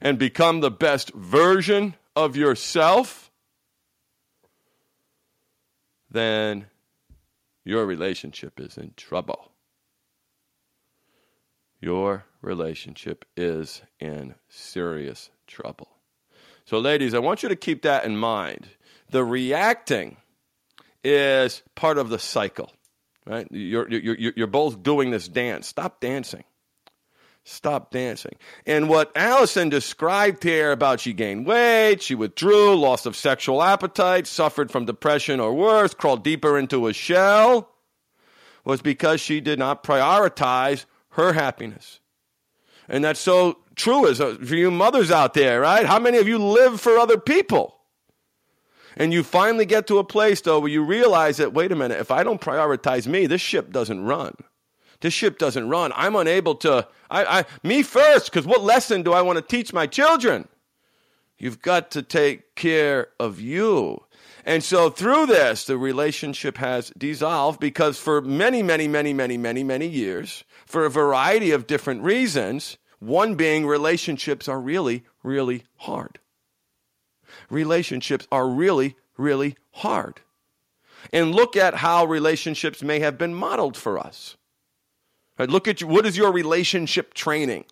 and 0.00 0.18
become 0.18 0.60
the 0.60 0.70
best 0.70 1.12
version 1.12 1.94
of 2.16 2.36
yourself, 2.36 3.30
then 6.10 6.66
your 7.64 7.84
relationship 7.84 8.60
is 8.60 8.78
in 8.78 8.92
trouble. 8.96 9.50
Your 11.80 12.24
relationship 12.40 13.24
is 13.36 13.82
in 14.00 14.34
serious 14.48 15.30
trouble. 15.46 15.93
So, 16.66 16.78
ladies, 16.78 17.14
I 17.14 17.18
want 17.18 17.42
you 17.42 17.48
to 17.50 17.56
keep 17.56 17.82
that 17.82 18.04
in 18.04 18.16
mind. 18.16 18.68
The 19.10 19.24
reacting 19.24 20.16
is 21.02 21.62
part 21.74 21.98
of 21.98 22.08
the 22.08 22.18
cycle, 22.18 22.72
right? 23.26 23.46
You're, 23.50 23.88
you're, 23.90 24.32
you're 24.34 24.46
both 24.46 24.82
doing 24.82 25.10
this 25.10 25.28
dance. 25.28 25.68
Stop 25.68 26.00
dancing. 26.00 26.44
Stop 27.44 27.90
dancing. 27.90 28.36
And 28.66 28.88
what 28.88 29.14
Allison 29.14 29.68
described 29.68 30.42
here 30.42 30.72
about 30.72 31.00
she 31.00 31.12
gained 31.12 31.44
weight, 31.44 32.00
she 32.00 32.14
withdrew, 32.14 32.74
loss 32.74 33.04
of 33.04 33.14
sexual 33.14 33.62
appetite, 33.62 34.26
suffered 34.26 34.70
from 34.70 34.86
depression 34.86 35.40
or 35.40 35.52
worse, 35.52 35.92
crawled 35.92 36.24
deeper 36.24 36.58
into 36.58 36.86
a 36.86 36.94
shell, 36.94 37.70
was 38.64 38.80
because 38.80 39.20
she 39.20 39.42
did 39.42 39.58
not 39.58 39.84
prioritize 39.84 40.86
her 41.10 41.34
happiness. 41.34 42.00
And 42.88 43.04
that's 43.04 43.20
so 43.20 43.58
true 43.76 44.08
as 44.08 44.20
uh, 44.20 44.36
for 44.44 44.54
you 44.54 44.70
mothers 44.70 45.10
out 45.10 45.34
there, 45.34 45.60
right? 45.60 45.86
How 45.86 45.98
many 45.98 46.18
of 46.18 46.28
you 46.28 46.38
live 46.38 46.80
for 46.80 46.98
other 46.98 47.18
people? 47.18 47.76
And 48.96 49.12
you 49.12 49.22
finally 49.24 49.66
get 49.66 49.86
to 49.88 49.98
a 49.98 50.04
place, 50.04 50.40
though, 50.40 50.60
where 50.60 50.70
you 50.70 50.84
realize 50.84 51.38
that, 51.38 51.52
wait 51.52 51.72
a 51.72 51.76
minute, 51.76 51.98
if 51.98 52.10
I 52.10 52.22
don't 52.22 52.40
prioritize 52.40 53.06
me, 53.06 53.26
this 53.26 53.40
ship 53.40 53.72
doesn't 53.72 54.04
run. 54.04 54.34
This 55.00 55.12
ship 55.12 55.38
doesn't 55.38 55.68
run. 55.68 55.92
I'm 55.96 56.14
unable 56.14 56.54
to, 56.56 56.86
I, 57.10 57.40
I 57.40 57.44
me 57.62 57.82
first, 57.82 58.26
because 58.26 58.46
what 58.46 58.62
lesson 58.62 59.02
do 59.02 59.12
I 59.12 59.22
want 59.22 59.36
to 59.36 59.42
teach 59.42 59.72
my 59.72 59.86
children? 59.86 60.48
You've 61.38 61.60
got 61.60 61.90
to 61.92 62.02
take 62.02 62.54
care 62.54 63.08
of 63.18 63.40
you. 63.40 64.04
And 64.46 64.62
so 64.62 64.90
through 64.90 65.26
this, 65.26 65.64
the 65.64 65.76
relationship 65.76 66.56
has 66.58 66.90
dissolved 66.96 67.60
because 67.60 67.98
for 67.98 68.20
many, 68.20 68.62
many, 68.62 68.86
many, 68.88 69.12
many, 69.12 69.36
many, 69.36 69.64
many 69.64 69.88
years, 69.88 70.44
for 70.66 70.84
a 70.84 70.90
variety 70.90 71.50
of 71.50 71.66
different 71.66 72.02
reasons, 72.02 72.76
one 73.06 73.34
being 73.34 73.66
relationships 73.66 74.48
are 74.48 74.60
really, 74.60 75.04
really 75.22 75.64
hard. 75.76 76.18
Relationships 77.50 78.26
are 78.30 78.48
really, 78.48 78.96
really 79.16 79.56
hard. 79.72 80.20
And 81.12 81.34
look 81.34 81.56
at 81.56 81.74
how 81.74 82.04
relationships 82.06 82.82
may 82.82 83.00
have 83.00 83.18
been 83.18 83.34
modeled 83.34 83.76
for 83.76 83.98
us. 83.98 84.36
Right, 85.38 85.50
look 85.50 85.66
at 85.66 85.80
you, 85.80 85.86
what 85.86 86.06
is 86.06 86.16
your 86.16 86.32
relationship 86.32 87.12
training? 87.12 87.64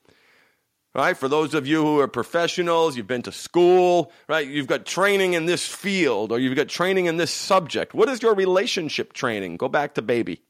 right? 0.95 1.17
For 1.17 1.29
those 1.29 1.55
of 1.55 1.67
you 1.67 1.83
who 1.83 2.01
are 2.01 2.09
professionals, 2.09 2.97
you've 2.97 3.07
been 3.07 3.23
to 3.23 3.33
school, 3.33 4.13
right? 4.29 4.47
You've 4.47 4.67
got 4.67 4.85
training 4.85 5.35
in 5.35 5.47
this 5.47 5.67
field 5.67 6.33
or 6.33 6.39
you've 6.39 6.57
got 6.57 6.69
training 6.69 7.07
in 7.07 7.17
this 7.17 7.31
subject. 7.31 7.95
What 7.95 8.09
is 8.09 8.23
your 8.23 8.35
relationship 8.35 9.13
training? 9.13 9.57
Go 9.57 9.69
back 9.69 9.95
to 9.95 10.03
baby. 10.03 10.43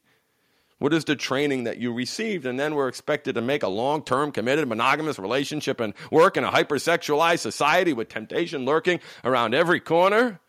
What 0.79 0.93
is 0.93 1.05
the 1.05 1.15
training 1.15 1.63
that 1.63 1.77
you 1.77 1.93
received? 1.93 2.45
And 2.45 2.59
then 2.59 2.75
we're 2.75 2.87
expected 2.87 3.35
to 3.35 3.41
make 3.41 3.63
a 3.63 3.67
long 3.67 4.03
term, 4.03 4.31
committed, 4.31 4.67
monogamous 4.67 5.17
relationship 5.19 5.79
and 5.79 5.93
work 6.11 6.37
in 6.37 6.43
a 6.43 6.51
hypersexualized 6.51 7.39
society 7.39 7.93
with 7.93 8.09
temptation 8.09 8.65
lurking 8.65 8.99
around 9.23 9.53
every 9.53 9.79
corner. 9.79 10.39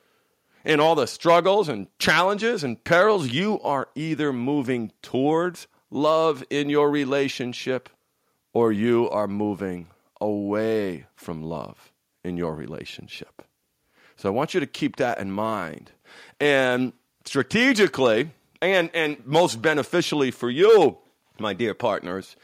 In 0.65 0.81
all 0.81 0.95
the 0.95 1.07
struggles 1.07 1.69
and 1.69 1.87
challenges 1.99 2.65
and 2.65 2.83
perils, 2.83 3.29
you 3.29 3.61
are 3.61 3.89
either 3.95 4.33
moving 4.33 4.93
towards 5.03 5.67
love 5.91 6.43
in 6.49 6.71
your 6.71 6.91
relationship 6.91 7.91
or 8.53 8.73
you 8.73 9.09
are 9.11 9.29
moving 9.29 9.89
away 10.21 11.07
from 11.17 11.43
love 11.43 11.93
in 12.25 12.37
your 12.37 12.55
relationship. 12.55 13.43
So 14.17 14.29
I 14.29 14.33
want 14.33 14.55
you 14.55 14.61
to 14.61 14.67
keep 14.67 14.97
that 14.97 15.19
in 15.19 15.31
mind. 15.31 15.93
And 16.41 16.93
strategically, 17.25 18.31
and, 18.65 18.91
and 18.95 19.25
most 19.27 19.61
beneficially 19.61 20.31
for 20.31 20.51
you, 20.51 20.99
my 21.39 21.53
dear 21.53 21.75
partners, 21.75 22.37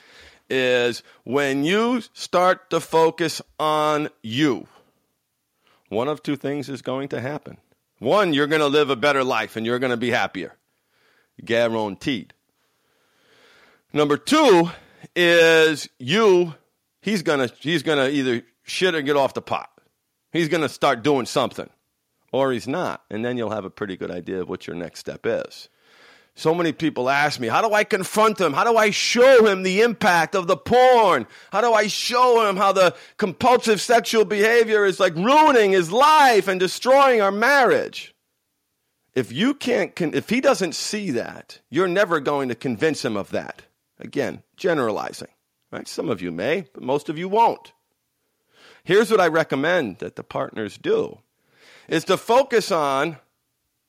is 0.49 1.03
when 1.25 1.65
you 1.65 2.03
start 2.13 2.71
to 2.71 2.81
focus 2.81 3.41
on 3.59 4.09
you, 4.23 4.67
one 5.89 6.09
of 6.09 6.23
two 6.23 6.37
things 6.37 6.69
is 6.69 6.83
going 6.83 7.09
to 7.09 7.21
happen. 7.21 7.59
One, 7.99 8.33
you're 8.33 8.47
going 8.47 8.61
to 8.61 8.67
live 8.67 8.91
a 8.91 8.97
better 8.97 9.23
life 9.23 9.57
and 9.57 9.67
you're 9.67 9.79
going 9.79 9.91
to 9.91 9.97
be 9.97 10.11
happier. 10.11 10.57
Guaranteed. 11.45 12.33
Number 13.93 14.17
two, 14.17 14.71
is 15.15 15.89
you, 15.99 16.55
he's 17.01 17.23
gonna 17.23 17.49
he's 17.61 17.83
gonna 17.83 18.09
either 18.09 18.43
shit 18.63 18.95
or 18.95 19.03
get 19.03 19.17
off 19.17 19.35
the 19.35 19.43
pot. 19.43 19.71
He's 20.33 20.49
gonna 20.49 20.69
start 20.69 21.03
doing 21.03 21.27
something. 21.27 21.69
Or 22.33 22.53
he's 22.53 22.69
not. 22.69 23.03
And 23.11 23.25
then 23.25 23.37
you'll 23.37 23.51
have 23.51 23.65
a 23.65 23.71
pretty 23.71 23.97
good 23.97 24.13
idea 24.13 24.41
of 24.41 24.49
what 24.49 24.69
your 24.69 24.77
next 24.77 25.01
step 25.01 25.23
is. 25.25 25.69
So 26.35 26.55
many 26.55 26.73
people 26.73 27.11
ask 27.11 27.39
me, 27.39 27.49
how 27.49 27.67
do 27.67 27.75
I 27.75 27.85
confront 27.85 28.41
him? 28.41 28.53
How 28.53 28.65
do 28.65 28.77
I 28.77 28.91
show 28.91 29.45
him 29.47 29.63
the 29.63 29.83
impact 29.83 30.35
of 30.35 30.47
the 30.47 30.57
porn? 30.57 31.27
How 31.53 31.61
do 31.61 31.73
I 31.73 31.89
show 31.89 32.49
him 32.49 32.57
how 32.57 32.73
the 32.73 32.97
compulsive 33.19 33.81
sexual 33.81 34.25
behavior 34.25 34.85
is 34.85 35.01
like 35.01 35.15
ruining 35.17 35.73
his 35.73 35.93
life 35.93 36.49
and 36.49 36.59
destroying 36.59 37.21
our 37.21 37.33
marriage? 37.33 38.15
If 39.15 39.33
you 39.33 39.55
can't, 39.55 39.93
if 40.01 40.29
he 40.31 40.41
doesn't 40.41 40.75
see 40.75 41.11
that, 41.11 41.61
you're 41.69 41.89
never 41.89 42.21
going 42.21 42.49
to 42.49 42.55
convince 42.55 43.05
him 43.05 43.17
of 43.17 43.31
that. 43.31 43.63
Again, 43.99 44.43
generalizing. 44.57 45.29
Right? 45.71 45.87
Some 45.87 46.09
of 46.09 46.23
you 46.23 46.33
may, 46.33 46.67
but 46.73 46.83
most 46.83 47.09
of 47.09 47.19
you 47.19 47.29
won't. 47.29 47.73
Here's 48.83 49.11
what 49.11 49.21
I 49.21 49.29
recommend 49.29 49.99
that 49.99 50.17
the 50.17 50.25
partners 50.25 50.79
do 50.79 51.19
is 51.89 52.05
to 52.05 52.17
focus 52.17 52.73
on 52.73 53.19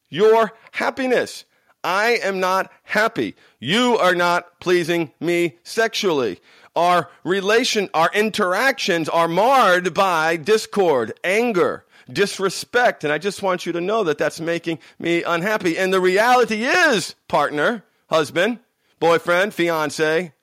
your 0.09 0.51
happiness. 0.71 1.45
I 1.83 2.19
am 2.23 2.39
not 2.39 2.71
happy. 2.83 3.35
You 3.59 3.97
are 3.97 4.15
not 4.15 4.59
pleasing 4.59 5.11
me 5.19 5.57
sexually. 5.63 6.39
Our 6.75 7.09
relation, 7.23 7.89
our 7.93 8.09
interactions 8.13 9.09
are 9.09 9.27
marred 9.27 9.93
by 9.93 10.37
discord, 10.37 11.13
anger, 11.23 11.85
disrespect. 12.11 13.03
And 13.03 13.11
I 13.11 13.17
just 13.17 13.41
want 13.41 13.65
you 13.65 13.73
to 13.73 13.81
know 13.81 14.03
that 14.03 14.17
that's 14.17 14.39
making 14.39 14.79
me 14.99 15.23
unhappy. 15.23 15.77
And 15.77 15.93
the 15.93 15.99
reality 16.01 16.63
is, 16.63 17.15
partner, 17.27 17.83
husband, 18.09 18.59
boyfriend, 18.99 19.53
fiance, 19.53 20.33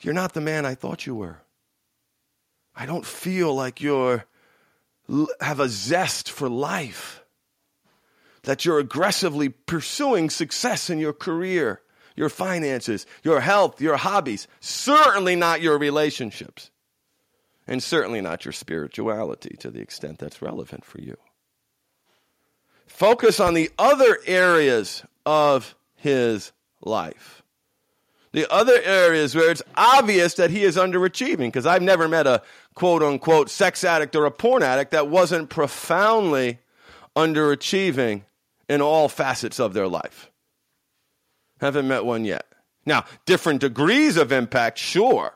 you're 0.00 0.14
not 0.14 0.34
the 0.34 0.40
man 0.40 0.66
I 0.66 0.74
thought 0.74 1.06
you 1.06 1.14
were. 1.14 1.38
I 2.74 2.86
don't 2.86 3.06
feel 3.06 3.54
like 3.54 3.80
you're 3.80 4.24
have 5.40 5.60
a 5.60 5.68
zest 5.68 6.30
for 6.30 6.48
life. 6.48 7.21
That 8.44 8.64
you're 8.64 8.78
aggressively 8.78 9.50
pursuing 9.50 10.28
success 10.28 10.90
in 10.90 10.98
your 10.98 11.12
career, 11.12 11.80
your 12.16 12.28
finances, 12.28 13.06
your 13.22 13.40
health, 13.40 13.80
your 13.80 13.96
hobbies, 13.96 14.48
certainly 14.60 15.36
not 15.36 15.60
your 15.60 15.78
relationships, 15.78 16.70
and 17.66 17.82
certainly 17.82 18.20
not 18.20 18.44
your 18.44 18.52
spirituality 18.52 19.56
to 19.60 19.70
the 19.70 19.80
extent 19.80 20.18
that's 20.18 20.42
relevant 20.42 20.84
for 20.84 21.00
you. 21.00 21.16
Focus 22.86 23.40
on 23.40 23.54
the 23.54 23.70
other 23.78 24.18
areas 24.26 25.04
of 25.24 25.74
his 25.94 26.52
life. 26.82 27.42
The 28.32 28.50
other 28.52 28.80
areas 28.82 29.34
where 29.34 29.50
it's 29.50 29.62
obvious 29.76 30.34
that 30.34 30.50
he 30.50 30.62
is 30.62 30.76
underachieving, 30.76 31.48
because 31.48 31.66
I've 31.66 31.82
never 31.82 32.08
met 32.08 32.26
a 32.26 32.42
quote 32.74 33.02
unquote 33.02 33.50
sex 33.50 33.84
addict 33.84 34.16
or 34.16 34.24
a 34.24 34.30
porn 34.30 34.62
addict 34.62 34.90
that 34.92 35.08
wasn't 35.08 35.50
profoundly 35.50 36.58
underachieving 37.14 38.22
in 38.68 38.80
all 38.80 39.08
facets 39.08 39.60
of 39.60 39.74
their 39.74 39.88
life. 39.88 40.30
Haven't 41.60 41.88
met 41.88 42.04
one 42.04 42.24
yet. 42.24 42.46
Now, 42.84 43.04
different 43.26 43.60
degrees 43.60 44.16
of 44.16 44.32
impact, 44.32 44.78
sure. 44.78 45.34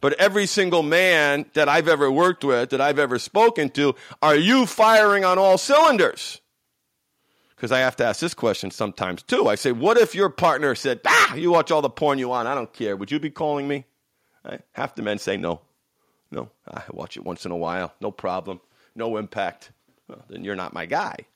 But 0.00 0.14
every 0.14 0.46
single 0.46 0.82
man 0.82 1.44
that 1.52 1.68
I've 1.68 1.88
ever 1.88 2.10
worked 2.10 2.42
with, 2.42 2.70
that 2.70 2.80
I've 2.80 2.98
ever 2.98 3.18
spoken 3.18 3.68
to, 3.70 3.94
are 4.22 4.36
you 4.36 4.64
firing 4.64 5.24
on 5.24 5.38
all 5.38 5.58
cylinders? 5.58 6.40
because 7.60 7.72
I 7.72 7.80
have 7.80 7.96
to 7.96 8.06
ask 8.06 8.20
this 8.20 8.32
question 8.32 8.70
sometimes 8.70 9.22
too. 9.22 9.46
I 9.46 9.54
say, 9.54 9.70
what 9.70 9.98
if 9.98 10.14
your 10.14 10.30
partner 10.30 10.74
said, 10.74 11.00
ah, 11.06 11.34
you 11.34 11.50
watch 11.50 11.70
all 11.70 11.82
the 11.82 11.90
porn 11.90 12.18
you 12.18 12.30
want, 12.30 12.48
I 12.48 12.54
don't 12.54 12.72
care. 12.72 12.96
Would 12.96 13.10
you 13.10 13.20
be 13.20 13.28
calling 13.28 13.68
me? 13.68 13.84
Right? 14.42 14.62
Half 14.72 14.94
the 14.94 15.02
men 15.02 15.18
say 15.18 15.36
no. 15.36 15.60
No, 16.30 16.48
I 16.66 16.82
watch 16.90 17.18
it 17.18 17.24
once 17.24 17.44
in 17.44 17.52
a 17.52 17.56
while, 17.56 17.92
no 18.00 18.10
problem, 18.10 18.62
no 18.94 19.18
impact. 19.18 19.72
Well, 20.08 20.24
then 20.30 20.42
you're 20.42 20.56
not 20.56 20.72
my 20.72 20.86
guy. 20.86 21.26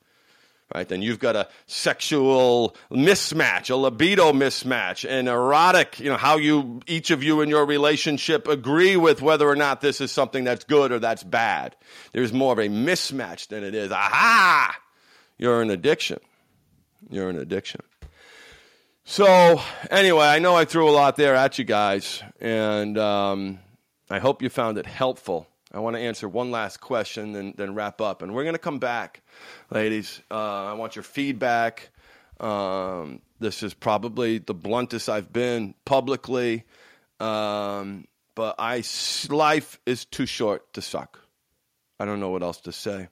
Right? 0.75 0.89
Then 0.89 1.03
you've 1.03 1.21
got 1.21 1.37
a 1.37 1.49
sexual 1.67 2.77
mismatch, 2.91 3.71
a 3.71 3.77
libido 3.77 4.33
mismatch, 4.33 5.09
an 5.09 5.29
erotic, 5.29 6.01
you 6.01 6.11
know, 6.11 6.17
how 6.17 6.37
you 6.37 6.81
each 6.89 7.13
of 7.13 7.23
you 7.23 7.43
in 7.43 7.49
your 7.49 7.65
relationship 7.65 8.49
agree 8.49 8.97
with 8.97 9.23
whether 9.23 9.49
or 9.49 9.55
not 9.55 9.81
this 9.81 10.01
is 10.01 10.11
something 10.11 10.43
that's 10.43 10.65
good 10.65 10.91
or 10.91 10.99
that's 10.99 11.23
bad. 11.23 11.77
There's 12.13 12.33
more 12.33 12.53
of 12.53 12.59
a 12.59 12.69
mismatch 12.69 13.49
than 13.49 13.63
it 13.63 13.75
is. 13.75 13.93
Aha! 13.93 14.77
you're 15.39 15.63
an 15.63 15.71
addiction. 15.71 16.21
You're 17.11 17.29
an 17.29 17.39
addiction. 17.39 17.83
So, 19.05 19.61
anyway, 19.91 20.27
I 20.27 20.39
know 20.39 20.55
I 20.55 20.65
threw 20.65 20.89
a 20.89 20.93
lot 20.93 21.17
there 21.17 21.35
at 21.35 21.59
you 21.59 21.65
guys, 21.65 22.23
and 22.41 22.97
um, 22.97 23.59
I 24.09 24.19
hope 24.19 24.41
you 24.41 24.49
found 24.49 24.79
it 24.79 24.87
helpful. 24.87 25.47
I 25.75 25.81
want 25.81 25.97
to 25.97 26.01
answer 26.01 26.29
one 26.29 26.53
last 26.53 26.81
question 26.81 27.35
and 27.35 27.55
then 27.57 27.75
wrap 27.75 28.01
up. 28.01 28.23
And 28.23 28.33
we're 28.33 28.45
going 28.45 28.55
to 28.55 28.61
come 28.61 28.79
back, 28.79 29.23
ladies. 29.71 30.21
Uh, 30.31 30.67
I 30.67 30.73
want 30.75 30.95
your 30.95 31.03
feedback. 31.03 31.91
Um, 32.39 33.21
this 33.41 33.63
is 33.65 33.75
probably 33.75 34.39
the 34.39 34.55
bluntest 34.55 35.09
I've 35.09 35.33
been 35.33 35.75
publicly, 35.85 36.65
um, 37.19 38.07
but 38.35 38.55
I 38.59 38.83
life 39.29 39.81
is 39.85 40.05
too 40.05 40.27
short 40.27 40.73
to 40.75 40.83
suck. 40.83 41.19
I 41.99 42.05
don't 42.05 42.21
know 42.21 42.31
what 42.31 42.43
else 42.43 42.61
to 42.63 42.73
say. 42.73 43.09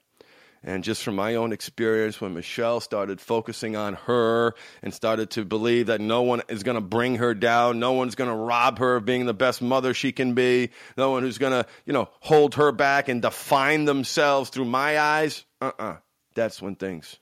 And 0.63 0.83
just 0.83 1.03
from 1.03 1.15
my 1.15 1.35
own 1.35 1.51
experience, 1.51 2.21
when 2.21 2.33
Michelle 2.33 2.79
started 2.79 3.19
focusing 3.19 3.75
on 3.75 3.95
her 3.95 4.55
and 4.81 4.93
started 4.93 5.31
to 5.31 5.43
believe 5.43 5.87
that 5.87 5.99
no 5.99 6.21
one 6.21 6.41
is 6.47 6.63
going 6.63 6.75
to 6.75 6.81
bring 6.81 7.15
her 7.17 7.33
down, 7.33 7.79
no 7.79 7.91
one's 7.91 8.15
going 8.15 8.29
to 8.29 8.35
rob 8.35 8.79
her 8.79 8.95
of 8.95 9.05
being 9.05 9.25
the 9.25 9.33
best 9.33 9.61
mother 9.61 9.93
she 9.93 10.13
can 10.13 10.35
be, 10.35 10.69
no 10.95 11.11
one 11.11 11.23
who's 11.23 11.37
going 11.37 11.51
to, 11.51 11.69
you 11.85 11.91
know, 11.91 12.09
hold 12.21 12.55
her 12.55 12.71
back 12.71 13.09
and 13.09 13.21
define 13.21 13.83
themselves 13.83 14.49
through 14.49 14.65
my 14.65 14.99
eyes, 14.99 15.43
uh 15.61 15.71
uh-uh. 15.77 15.83
uh, 15.83 15.97
that's 16.33 16.61
when 16.61 16.75
things 16.75 17.17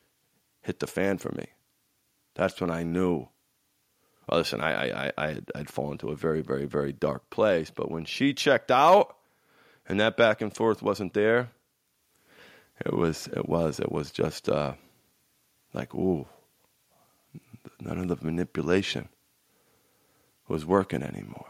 hit 0.61 0.79
the 0.79 0.87
fan 0.87 1.17
for 1.17 1.31
me. 1.31 1.47
That's 2.35 2.61
when 2.61 2.69
I 2.69 2.83
knew. 2.83 3.27
Well, 4.29 4.39
listen, 4.39 4.61
I, 4.61 4.71
I, 4.71 5.05
I, 5.07 5.11
I'd, 5.17 5.51
I'd 5.55 5.69
fallen 5.69 5.97
to 5.99 6.09
a 6.09 6.15
very, 6.15 6.41
very, 6.41 6.65
very 6.65 6.93
dark 6.93 7.29
place. 7.29 7.71
But 7.71 7.91
when 7.91 8.05
she 8.05 8.33
checked 8.33 8.71
out, 8.71 9.17
and 9.87 9.99
that 9.99 10.15
back 10.15 10.41
and 10.41 10.55
forth 10.55 10.81
wasn't 10.81 11.13
there, 11.13 11.49
it 12.85 12.93
was 12.93 13.27
it 13.27 13.47
was 13.47 13.79
it 13.79 13.91
was 13.91 14.11
just 14.11 14.49
uh, 14.49 14.73
like 15.73 15.93
ooh, 15.95 16.27
none 17.79 17.97
of 17.97 18.07
the 18.07 18.25
manipulation 18.25 19.09
was 20.47 20.65
working 20.65 21.03
anymore. 21.03 21.47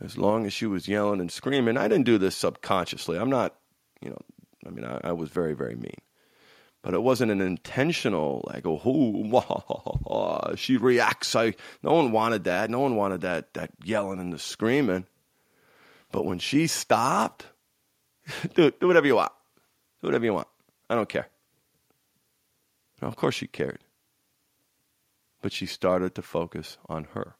As 0.00 0.18
long 0.18 0.46
as 0.46 0.52
she 0.52 0.66
was 0.66 0.88
yelling 0.88 1.20
and 1.20 1.30
screaming, 1.30 1.76
I 1.76 1.88
didn't 1.88 2.04
do 2.04 2.18
this 2.18 2.36
subconsciously. 2.36 3.16
I'm 3.18 3.30
not, 3.30 3.54
you 4.00 4.10
know, 4.10 4.18
I 4.66 4.70
mean, 4.70 4.84
I, 4.84 5.00
I 5.04 5.12
was 5.12 5.30
very, 5.30 5.54
very 5.54 5.76
mean. 5.76 6.00
But 6.82 6.94
it 6.94 7.02
wasn't 7.02 7.30
an 7.30 7.40
intentional, 7.40 8.44
like, 8.52 8.64
oh, 8.66 10.52
she 10.56 10.76
reacts. 10.76 11.34
I, 11.34 11.54
no 11.82 11.94
one 11.94 12.12
wanted 12.12 12.44
that. 12.44 12.68
No 12.68 12.80
one 12.80 12.96
wanted 12.96 13.22
that, 13.22 13.54
that 13.54 13.70
yelling 13.82 14.20
and 14.20 14.32
the 14.32 14.38
screaming. 14.38 15.06
But 16.12 16.26
when 16.26 16.38
she 16.38 16.66
stopped, 16.66 17.46
do, 18.54 18.70
do 18.70 18.86
whatever 18.86 19.06
you 19.06 19.16
want. 19.16 19.32
Whatever 20.04 20.24
you 20.24 20.34
want. 20.34 20.48
I 20.88 20.94
don't 20.94 21.08
care. 21.08 21.28
Now, 23.00 23.08
of 23.08 23.16
course 23.16 23.34
she 23.34 23.46
cared. 23.46 23.80
But 25.42 25.52
she 25.52 25.66
started 25.66 26.14
to 26.14 26.22
focus 26.22 26.78
on 26.88 27.04
her. 27.14 27.34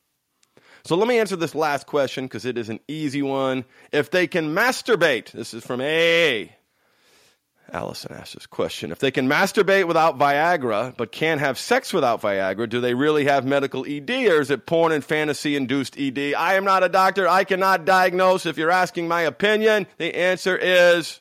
So 0.85 0.97
let 0.97 1.09
me 1.09 1.19
answer 1.19 1.37
this 1.37 1.55
last 1.55 1.87
question 1.87 2.27
because 2.27 2.45
it 2.45 2.59
is 2.59 2.69
an 2.69 2.81
easy 2.89 3.23
one. 3.23 3.65
If 3.93 4.11
they 4.11 4.27
can 4.27 4.55
masturbate, 4.55 5.31
this 5.33 5.55
is 5.55 5.65
from 5.65 5.81
A. 5.81 6.55
Allison 7.73 8.13
asked 8.13 8.35
this 8.35 8.47
question. 8.47 8.93
If 8.93 8.99
they 8.99 9.11
can 9.11 9.27
masturbate 9.27 9.87
without 9.87 10.19
Viagra, 10.19 10.95
but 10.97 11.13
can't 11.13 11.41
have 11.41 11.59
sex 11.59 11.93
without 11.93 12.21
Viagra, 12.21 12.69
do 12.69 12.81
they 12.81 12.95
really 12.95 13.25
have 13.25 13.47
medical 13.47 13.87
ED 13.87 14.11
or 14.11 14.41
is 14.41 14.51
it 14.51 14.67
porn 14.67 14.93
and 14.93 15.03
fantasy 15.03 15.57
induced 15.57 15.99
ED? 15.99 16.35
I 16.35 16.55
am 16.55 16.65
not 16.65 16.85
a 16.85 16.89
doctor. 16.89 17.27
I 17.27 17.45
cannot 17.45 17.87
diagnose. 17.87 18.45
If 18.45 18.59
you're 18.59 18.71
asking 18.71 19.09
my 19.09 19.23
opinion, 19.23 19.87
the 19.97 20.15
answer 20.15 20.57
is 20.57 21.21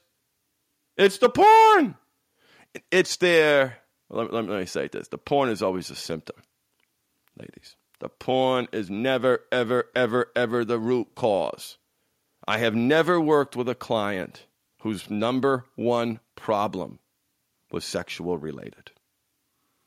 it's 0.98 1.18
the 1.18 1.30
porn. 1.30 1.96
It's 2.92 3.18
their, 3.18 3.78
let, 4.10 4.34
let 4.34 4.46
me 4.46 4.66
say 4.66 4.88
this 4.88 5.08
the 5.08 5.18
porn 5.18 5.50
is 5.50 5.62
always 5.62 5.90
a 5.90 5.96
symptom, 5.96 6.38
ladies. 7.38 7.76
The 8.00 8.10
porn 8.10 8.68
is 8.74 8.90
never, 8.90 9.42
ever, 9.52 9.86
ever, 9.96 10.32
ever 10.36 10.66
the 10.66 10.80
root 10.80 11.16
cause. 11.16 11.78
I 12.46 12.58
have 12.58 12.76
never 12.76 13.22
worked 13.22 13.56
with 13.56 13.70
a 13.70 13.76
client 13.76 14.46
whose 14.82 15.10
number 15.10 15.66
one 15.76 16.20
problem 16.36 17.00
was 17.72 17.86
sexual 17.86 18.38
related. 18.38 18.92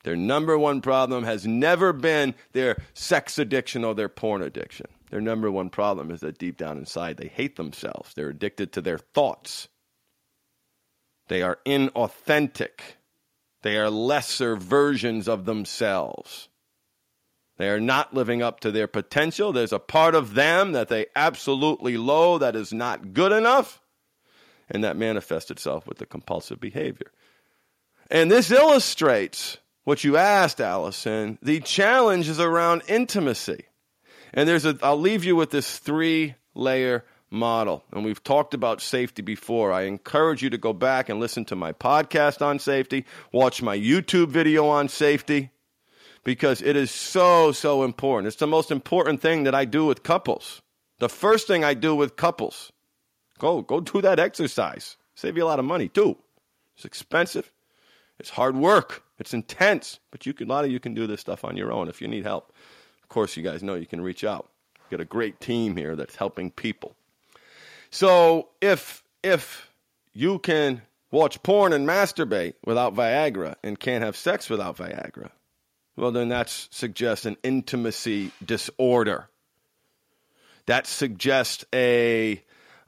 Their 0.03 0.15
number 0.15 0.57
one 0.57 0.81
problem 0.81 1.25
has 1.25 1.45
never 1.45 1.93
been 1.93 2.33
their 2.53 2.77
sex 2.93 3.37
addiction 3.37 3.83
or 3.83 3.93
their 3.93 4.09
porn 4.09 4.41
addiction. 4.41 4.87
Their 5.09 5.21
number 5.21 5.51
one 5.51 5.69
problem 5.69 6.11
is 6.11 6.21
that 6.21 6.37
deep 6.37 6.57
down 6.57 6.77
inside 6.77 7.17
they 7.17 7.27
hate 7.27 7.55
themselves. 7.55 8.13
They're 8.13 8.29
addicted 8.29 8.71
to 8.73 8.81
their 8.81 8.97
thoughts. 8.97 9.67
They 11.27 11.41
are 11.41 11.59
inauthentic. 11.65 12.79
They 13.61 13.77
are 13.77 13.89
lesser 13.89 14.55
versions 14.55 15.27
of 15.27 15.45
themselves. 15.45 16.47
They 17.57 17.69
are 17.69 17.79
not 17.79 18.13
living 18.13 18.41
up 18.41 18.59
to 18.61 18.71
their 18.71 18.87
potential. 18.87 19.51
There's 19.51 19.73
a 19.73 19.79
part 19.79 20.15
of 20.15 20.35
them 20.35 20.73
that 20.73 20.89
they 20.89 21.07
absolutely 21.15 21.97
loathe 21.97 22.41
that 22.41 22.55
is 22.55 22.71
not 22.71 23.13
good 23.13 23.31
enough, 23.31 23.81
and 24.69 24.83
that 24.83 24.95
manifests 24.95 25.49
itself 25.49 25.87
with 25.87 25.97
the 25.97 26.05
compulsive 26.05 26.59
behavior. 26.59 27.11
And 28.11 28.29
this 28.31 28.51
illustrates 28.51 29.57
what 29.83 30.03
you 30.03 30.17
asked, 30.17 30.61
Allison. 30.61 31.39
The 31.41 31.59
challenge 31.61 32.29
is 32.29 32.39
around 32.39 32.83
intimacy. 32.87 33.65
And 34.33 34.47
there's 34.47 34.65
a, 34.65 34.77
I'll 34.83 34.99
leave 34.99 35.23
you 35.23 35.35
with 35.35 35.49
this 35.49 35.79
three 35.79 36.35
layer 36.53 37.05
model. 37.29 37.83
And 37.91 38.05
we've 38.05 38.23
talked 38.23 38.53
about 38.53 38.81
safety 38.81 39.21
before. 39.21 39.71
I 39.71 39.83
encourage 39.83 40.41
you 40.41 40.49
to 40.49 40.57
go 40.57 40.73
back 40.73 41.09
and 41.09 41.19
listen 41.19 41.45
to 41.45 41.55
my 41.55 41.73
podcast 41.73 42.41
on 42.41 42.59
safety, 42.59 43.05
watch 43.31 43.61
my 43.61 43.77
YouTube 43.77 44.29
video 44.29 44.67
on 44.67 44.89
safety 44.89 45.51
because 46.27 46.61
it 46.61 46.75
is 46.75 46.91
so, 46.91 47.53
so 47.53 47.83
important. 47.83 48.27
It's 48.27 48.35
the 48.35 48.47
most 48.47 48.69
important 48.69 49.21
thing 49.21 49.43
that 49.43 49.55
I 49.55 49.63
do 49.63 49.85
with 49.85 50.03
couples. 50.03 50.61
The 50.99 51.07
first 51.07 51.47
thing 51.47 51.63
I 51.63 51.73
do 51.73 51.95
with 51.95 52.17
couples. 52.17 52.71
Go, 53.39 53.61
go 53.61 53.79
do 53.79 54.01
that 54.01 54.19
exercise. 54.19 54.97
Save 55.15 55.37
you 55.37 55.43
a 55.43 55.47
lot 55.47 55.59
of 55.59 55.63
money 55.63 55.87
too. 55.87 56.17
It's 56.75 56.83
expensive. 56.83 57.49
It's 58.19 58.31
hard 58.31 58.57
work. 58.57 59.03
It's 59.19 59.33
intense. 59.33 59.99
But 60.11 60.25
you 60.25 60.33
can, 60.33 60.49
a 60.49 60.53
lot 60.53 60.65
of 60.65 60.71
you 60.71 60.81
can 60.81 60.93
do 60.93 61.07
this 61.07 61.21
stuff 61.21 61.45
on 61.45 61.55
your 61.55 61.71
own 61.71 61.87
if 61.87 62.01
you 62.01 62.09
need 62.09 62.25
help. 62.25 62.51
Of 63.03 63.07
course, 63.07 63.37
you 63.37 63.43
guys 63.43 63.63
know 63.63 63.75
you 63.75 63.85
can 63.85 64.01
reach 64.01 64.25
out. 64.25 64.49
We've 64.79 64.97
got 64.97 65.03
a 65.03 65.05
great 65.05 65.39
team 65.39 65.77
here 65.77 65.95
that's 65.95 66.17
helping 66.17 66.51
people. 66.51 66.96
So 67.89 68.49
if 68.61 69.03
if 69.23 69.69
you 70.13 70.39
can 70.39 70.81
watch 71.11 71.41
porn 71.43 71.73
and 71.73 71.87
masturbate 71.87 72.55
without 72.65 72.95
Viagra 72.95 73.55
and 73.63 73.79
can't 73.79 74.03
have 74.03 74.15
sex 74.15 74.49
without 74.49 74.77
Viagra, 74.77 75.31
well, 75.95 76.11
then 76.11 76.29
that 76.29 76.49
suggests 76.49 77.25
an 77.25 77.37
intimacy 77.43 78.31
disorder. 78.45 79.29
That 80.67 80.85
suggests 80.85 81.65
a 81.73 82.43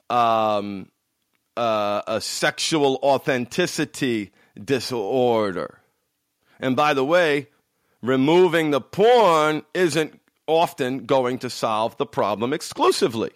um, 0.09 0.91
uh, 1.57 2.01
a 2.07 2.21
sexual 2.21 2.99
authenticity 3.01 4.31
disorder. 4.63 5.79
And 6.59 6.75
by 6.75 6.93
the 6.93 7.05
way, 7.05 7.47
removing 8.01 8.71
the 8.71 8.81
porn 8.81 9.63
isn't 9.73 10.19
often 10.45 11.05
going 11.05 11.39
to 11.39 11.49
solve 11.49 11.97
the 11.97 12.05
problem 12.05 12.53
exclusively. 12.53 13.31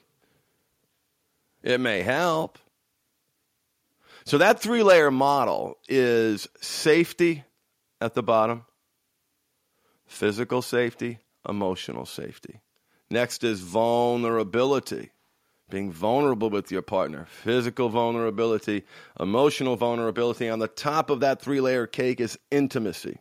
It 1.63 1.79
may 1.79 2.01
help. 2.01 2.59
So 4.25 4.37
that 4.37 4.59
three 4.59 4.83
layer 4.83 5.11
model 5.11 5.77
is 5.87 6.47
safety 6.61 7.43
at 7.99 8.13
the 8.13 8.23
bottom, 8.23 8.65
physical 10.05 10.61
safety, 10.61 11.19
emotional 11.47 12.05
safety. 12.05 12.61
Next 13.09 13.43
is 13.43 13.59
vulnerability, 13.59 15.11
being 15.69 15.91
vulnerable 15.91 16.49
with 16.49 16.71
your 16.71 16.81
partner, 16.81 17.27
physical 17.29 17.89
vulnerability, 17.89 18.83
emotional 19.19 19.75
vulnerability. 19.75 20.49
On 20.49 20.59
the 20.59 20.67
top 20.67 21.09
of 21.09 21.19
that 21.19 21.41
three 21.41 21.61
layer 21.61 21.85
cake 21.85 22.19
is 22.19 22.39
intimacy, 22.49 23.19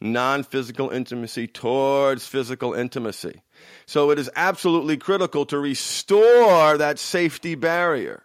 non 0.00 0.42
physical 0.42 0.90
intimacy 0.90 1.46
towards 1.46 2.26
physical 2.26 2.74
intimacy. 2.74 3.42
So 3.86 4.10
it 4.10 4.18
is 4.18 4.30
absolutely 4.36 4.96
critical 4.96 5.46
to 5.46 5.58
restore 5.58 6.76
that 6.76 6.98
safety 6.98 7.54
barrier. 7.54 8.22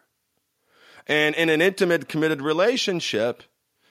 And 1.08 1.36
in 1.36 1.50
an 1.50 1.62
intimate, 1.62 2.08
committed 2.08 2.42
relationship, 2.42 3.44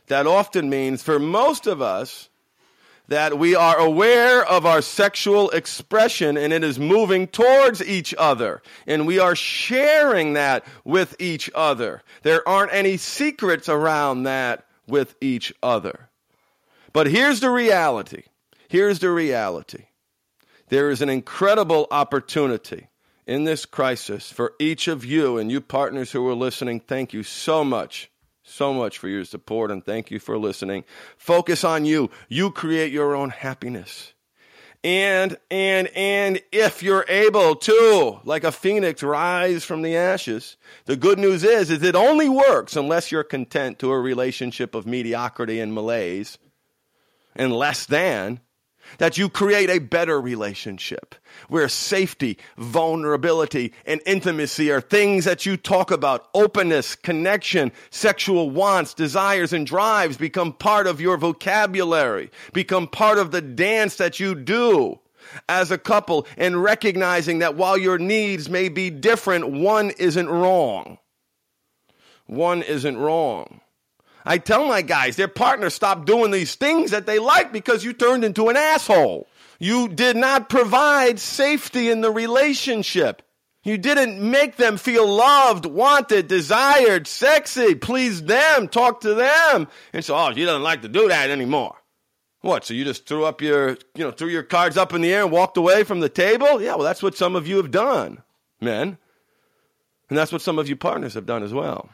that 0.06 0.26
often 0.26 0.70
means 0.70 1.02
for 1.02 1.18
most 1.18 1.66
of 1.66 1.80
us, 1.82 2.28
that 3.10 3.36
we 3.38 3.56
are 3.56 3.76
aware 3.76 4.44
of 4.44 4.64
our 4.64 4.80
sexual 4.80 5.50
expression 5.50 6.36
and 6.36 6.52
it 6.52 6.62
is 6.62 6.78
moving 6.78 7.26
towards 7.26 7.84
each 7.84 8.14
other. 8.16 8.62
And 8.86 9.04
we 9.04 9.18
are 9.18 9.34
sharing 9.34 10.34
that 10.34 10.64
with 10.84 11.16
each 11.18 11.50
other. 11.52 12.02
There 12.22 12.48
aren't 12.48 12.72
any 12.72 12.96
secrets 12.96 13.68
around 13.68 14.22
that 14.22 14.64
with 14.86 15.16
each 15.20 15.52
other. 15.60 16.09
But 16.92 17.06
here's 17.06 17.40
the 17.40 17.50
reality. 17.50 18.24
Here's 18.68 18.98
the 18.98 19.10
reality. 19.10 19.84
There 20.68 20.90
is 20.90 21.02
an 21.02 21.08
incredible 21.08 21.86
opportunity 21.90 22.88
in 23.26 23.44
this 23.44 23.66
crisis 23.66 24.30
for 24.30 24.54
each 24.58 24.88
of 24.88 25.04
you 25.04 25.38
and 25.38 25.50
you 25.50 25.60
partners 25.60 26.12
who 26.12 26.26
are 26.28 26.34
listening. 26.34 26.80
Thank 26.80 27.12
you 27.12 27.22
so 27.22 27.64
much 27.64 28.10
so 28.50 28.74
much 28.74 28.98
for 28.98 29.08
your 29.08 29.24
support 29.24 29.70
and 29.70 29.84
thank 29.84 30.10
you 30.10 30.18
for 30.18 30.36
listening. 30.36 30.84
Focus 31.16 31.64
on 31.64 31.84
you. 31.84 32.10
You 32.28 32.50
create 32.50 32.92
your 32.92 33.14
own 33.14 33.30
happiness. 33.30 34.12
And, 34.82 35.36
and, 35.50 35.88
and 35.94 36.40
if 36.52 36.82
you're 36.82 37.04
able 37.06 37.54
to, 37.54 38.20
like 38.24 38.44
a 38.44 38.52
phoenix, 38.52 39.02
rise 39.02 39.62
from 39.62 39.82
the 39.82 39.94
ashes, 39.94 40.56
the 40.86 40.96
good 40.96 41.18
news 41.18 41.44
is, 41.44 41.70
is 41.70 41.82
it 41.82 41.94
only 41.94 42.30
works 42.30 42.76
unless 42.76 43.12
you're 43.12 43.22
content 43.22 43.78
to 43.80 43.92
a 43.92 44.00
relationship 44.00 44.74
of 44.74 44.86
mediocrity 44.86 45.60
and 45.60 45.74
malaise 45.74 46.38
and 47.40 47.56
less 47.56 47.86
than 47.86 48.38
that 48.98 49.16
you 49.16 49.30
create 49.30 49.70
a 49.70 49.78
better 49.78 50.20
relationship 50.20 51.14
where 51.48 51.68
safety, 51.70 52.36
vulnerability, 52.58 53.72
and 53.86 54.02
intimacy 54.04 54.70
are 54.70 54.80
things 54.80 55.24
that 55.24 55.46
you 55.46 55.56
talk 55.56 55.90
about. 55.90 56.28
Openness, 56.34 56.96
connection, 56.96 57.72
sexual 57.88 58.50
wants, 58.50 58.92
desires, 58.92 59.54
and 59.54 59.66
drives 59.66 60.18
become 60.18 60.52
part 60.52 60.86
of 60.86 61.00
your 61.00 61.16
vocabulary, 61.16 62.30
become 62.52 62.86
part 62.86 63.18
of 63.18 63.30
the 63.30 63.40
dance 63.40 63.96
that 63.96 64.20
you 64.20 64.34
do 64.34 64.98
as 65.48 65.70
a 65.70 65.78
couple, 65.78 66.26
and 66.36 66.62
recognizing 66.62 67.38
that 67.38 67.54
while 67.54 67.78
your 67.78 67.98
needs 67.98 68.50
may 68.50 68.68
be 68.68 68.90
different, 68.90 69.48
one 69.48 69.90
isn't 69.92 70.28
wrong. 70.28 70.98
One 72.26 72.62
isn't 72.62 72.98
wrong. 72.98 73.60
I 74.24 74.38
tell 74.38 74.66
my 74.66 74.82
guys, 74.82 75.16
their 75.16 75.28
partner 75.28 75.70
stop 75.70 76.04
doing 76.04 76.30
these 76.30 76.54
things 76.54 76.90
that 76.90 77.06
they 77.06 77.18
like 77.18 77.52
because 77.52 77.84
you 77.84 77.92
turned 77.92 78.24
into 78.24 78.48
an 78.48 78.56
asshole. 78.56 79.28
You 79.58 79.88
did 79.88 80.16
not 80.16 80.48
provide 80.48 81.18
safety 81.18 81.90
in 81.90 82.00
the 82.00 82.10
relationship. 82.10 83.22
You 83.62 83.76
didn't 83.76 84.18
make 84.18 84.56
them 84.56 84.78
feel 84.78 85.06
loved, 85.06 85.66
wanted, 85.66 86.28
desired, 86.28 87.06
sexy, 87.06 87.74
please 87.74 88.22
them, 88.22 88.68
talk 88.68 89.02
to 89.02 89.14
them. 89.14 89.68
And 89.92 90.02
so, 90.02 90.16
oh, 90.16 90.32
she 90.32 90.44
doesn't 90.46 90.62
like 90.62 90.82
to 90.82 90.88
do 90.88 91.08
that 91.08 91.28
anymore. 91.28 91.76
What? 92.40 92.64
So 92.64 92.72
you 92.72 92.84
just 92.84 93.06
threw 93.06 93.26
up 93.26 93.42
your, 93.42 93.76
you 93.94 94.04
know, 94.04 94.12
threw 94.12 94.28
your 94.28 94.42
cards 94.42 94.78
up 94.78 94.94
in 94.94 95.02
the 95.02 95.12
air 95.12 95.22
and 95.22 95.30
walked 95.30 95.58
away 95.58 95.84
from 95.84 96.00
the 96.00 96.08
table? 96.08 96.62
Yeah, 96.62 96.74
well, 96.76 96.84
that's 96.84 97.02
what 97.02 97.16
some 97.16 97.36
of 97.36 97.46
you 97.46 97.58
have 97.58 97.70
done, 97.70 98.22
men. 98.62 98.96
And 100.08 100.18
that's 100.18 100.32
what 100.32 100.40
some 100.40 100.58
of 100.58 100.68
you 100.68 100.74
partners 100.74 101.14
have 101.14 101.26
done 101.26 101.42
as 101.42 101.52
well. 101.52 101.90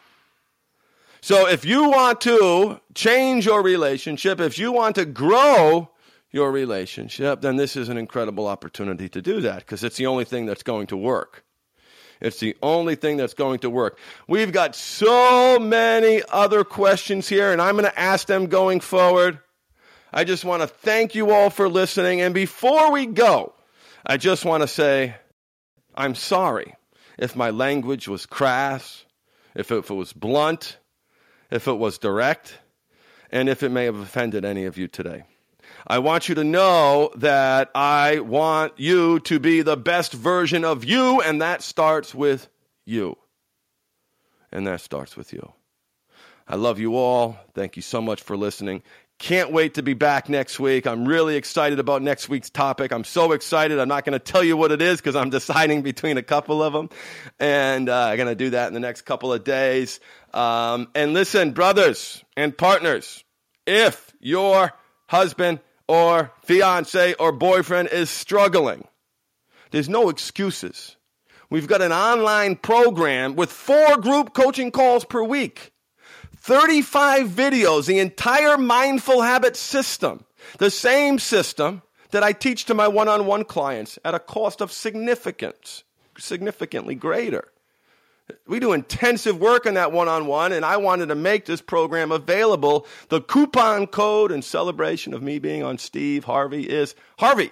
So 1.27 1.49
if 1.49 1.65
you 1.65 1.91
want 1.91 2.21
to 2.21 2.81
change 2.95 3.47
your 3.47 3.61
relationship, 3.61 4.39
if 4.39 4.61
you 4.61 4.71
want 4.71 4.95
to 4.95 5.05
grow 5.05 5.91
your 6.31 6.53
relationship, 6.53 7.41
then 7.41 7.57
this 7.57 7.75
is 7.75 7.89
an 7.89 7.97
incredible 7.97 8.47
opportunity 8.47 9.09
to 9.09 9.21
do 9.21 9.41
that 9.41 9.59
because 9.59 9.83
it's 9.83 9.97
the 9.97 10.07
only 10.07 10.25
thing 10.25 10.47
that's 10.47 10.63
going 10.63 10.87
to 10.87 10.97
work. 10.97 11.45
It's 12.21 12.39
the 12.39 12.57
only 12.63 12.95
thing 12.95 13.17
that's 13.17 13.35
going 13.35 13.59
to 13.59 13.71
work. 13.71 13.99
We've 14.29 14.53
got 14.53 14.77
so 14.77 15.59
many 15.59 16.23
other 16.29 16.63
questions 16.63 17.29
here, 17.29 17.51
and 17.51 17.61
I'm 17.61 17.75
going 17.75 17.91
to 17.91 17.99
ask 17.99 18.29
them 18.29 18.47
going 18.47 18.79
forward. 18.79 19.41
I 20.13 20.23
just 20.23 20.45
want 20.45 20.63
to 20.63 20.69
thank 20.69 21.17
you 21.17 21.33
all 21.33 21.51
for 21.51 21.69
listening. 21.69 22.21
And 22.21 22.35
before 22.35 22.93
we 22.93 23.05
go, 23.05 23.53
I 24.07 24.17
just 24.17 24.45
want 24.45 24.63
to 24.63 24.69
say 24.69 25.17
I'm 25.93 26.15
sorry 26.15 26.77
if 27.19 27.35
my 27.35 27.51
language 27.51 28.07
was 28.07 28.27
crass, 28.27 29.05
if 29.57 29.73
it, 29.73 29.91
was 29.91 30.13
blunt, 30.13 30.79
if 31.51 31.69
it 31.69 31.75
was 31.79 31.99
direct, 31.99 32.59
and 33.31 33.49
if 33.49 33.63
it 33.63 33.71
may 33.71 33.85
have 33.85 33.99
offended 33.99 34.45
any 34.45 34.65
of 34.65 34.79
you 34.79 34.89
today. 34.89 35.25
I 35.87 35.99
want 35.99 36.29
you 36.29 36.35
to 36.37 36.45
know 36.45 37.11
that 37.17 37.71
I 37.75 38.21
want 38.21 38.75
you 38.77 39.21
to 39.21 39.39
be 39.39 39.63
the 39.63 39.77
best 39.77 40.13
version 40.13 40.65
of 40.65 40.85
you, 40.85 41.21
and 41.21 41.41
that 41.43 41.63
starts 41.63 42.15
with 42.15 42.49
you. 42.85 43.17
And 44.51 44.67
that 44.67 44.81
starts 44.81 45.17
with 45.17 45.33
you. 45.33 45.53
I 46.49 46.57
love 46.57 46.79
you 46.79 46.97
all. 46.97 47.39
Thank 47.55 47.77
you 47.77 47.83
so 47.83 48.01
much 48.01 48.23
for 48.23 48.37
listening. 48.37 48.83
Can't 49.19 49.51
wait 49.51 49.75
to 49.75 49.83
be 49.83 49.95
back 49.95 50.29
next 50.29 50.61
week. 50.61 50.87
I'm 50.87 51.07
really 51.09 51.37
excited 51.37 51.79
about 51.79 52.03
next 52.03 52.29
week's 52.29 52.51
topic. 52.51 52.93
I'm 52.93 53.05
so 53.05 53.33
excited. 53.33 53.79
I'm 53.79 53.89
not 53.89 54.05
going 54.05 54.13
to 54.13 54.19
tell 54.19 54.45
you 54.45 54.59
what 54.59 54.73
it 54.73 54.83
is 54.83 55.01
because 55.01 55.17
I'm 55.17 55.31
deciding 55.39 55.83
between 55.83 56.19
a 56.19 56.23
couple 56.23 56.63
of 56.63 56.75
them. 56.75 56.91
And 57.41 57.89
uh, 57.89 58.09
I'm 58.11 58.17
going 58.19 58.29
to 58.29 58.35
do 58.35 58.51
that 58.51 58.69
in 58.69 58.75
the 58.75 58.81
next 58.81 59.03
couple 59.03 59.33
of 59.33 59.43
days. 59.43 60.01
Um, 60.35 60.89
and 60.95 61.15
listen, 61.15 61.53
brothers 61.53 62.23
and 62.37 62.57
partners, 62.57 63.25
if 63.67 64.15
your 64.21 64.73
husband 65.07 65.61
or 65.89 66.31
fiance 66.45 67.15
or 67.15 67.33
boyfriend 67.33 67.89
is 67.89 68.11
struggling, 68.11 68.87
there's 69.71 69.89
no 69.89 70.11
excuses. 70.11 70.97
We've 71.49 71.67
got 71.67 71.81
an 71.81 71.93
online 71.93 72.57
program 72.57 73.35
with 73.35 73.51
four 73.51 73.97
group 73.97 74.35
coaching 74.35 74.71
calls 74.71 75.05
per 75.05 75.23
week, 75.23 75.73
35 76.47 77.27
videos, 77.31 77.87
the 77.87 77.99
entire 77.99 78.57
mindful 78.57 79.23
habit 79.23 79.57
system, 79.57 80.25
the 80.59 80.71
same 80.71 81.19
system 81.19 81.83
that 82.13 82.23
I 82.23 82.33
teach 82.33 82.67
to 82.67 82.75
my 82.75 82.87
one 82.87 83.09
on 83.09 83.27
one 83.27 83.43
clients 83.43 83.99
at 84.05 84.15
a 84.15 84.21
cost 84.21 84.61
of 84.61 84.71
significance, 84.71 85.83
significantly 86.17 86.95
greater. 86.95 87.49
We 88.47 88.61
do 88.61 88.73
intensive 88.73 89.41
work 89.41 89.67
on 89.67 89.75
that 89.75 89.91
one 89.91 90.07
on 90.07 90.27
one, 90.27 90.53
and 90.53 90.65
I 90.65 90.77
wanted 90.77 91.07
to 91.07 91.17
make 91.17 91.47
this 91.47 91.61
program 91.61 92.13
available. 92.13 92.87
The 93.09 93.23
coupon 93.23 93.89
code 93.89 94.31
in 94.31 94.41
celebration 94.43 95.15
of 95.15 95.25
me 95.25 95.41
being 95.41 95.65
on 95.65 95.79
Steve 95.79 96.27
Harvey 96.27 96.63
is 96.63 96.95
Harvey, 97.19 97.51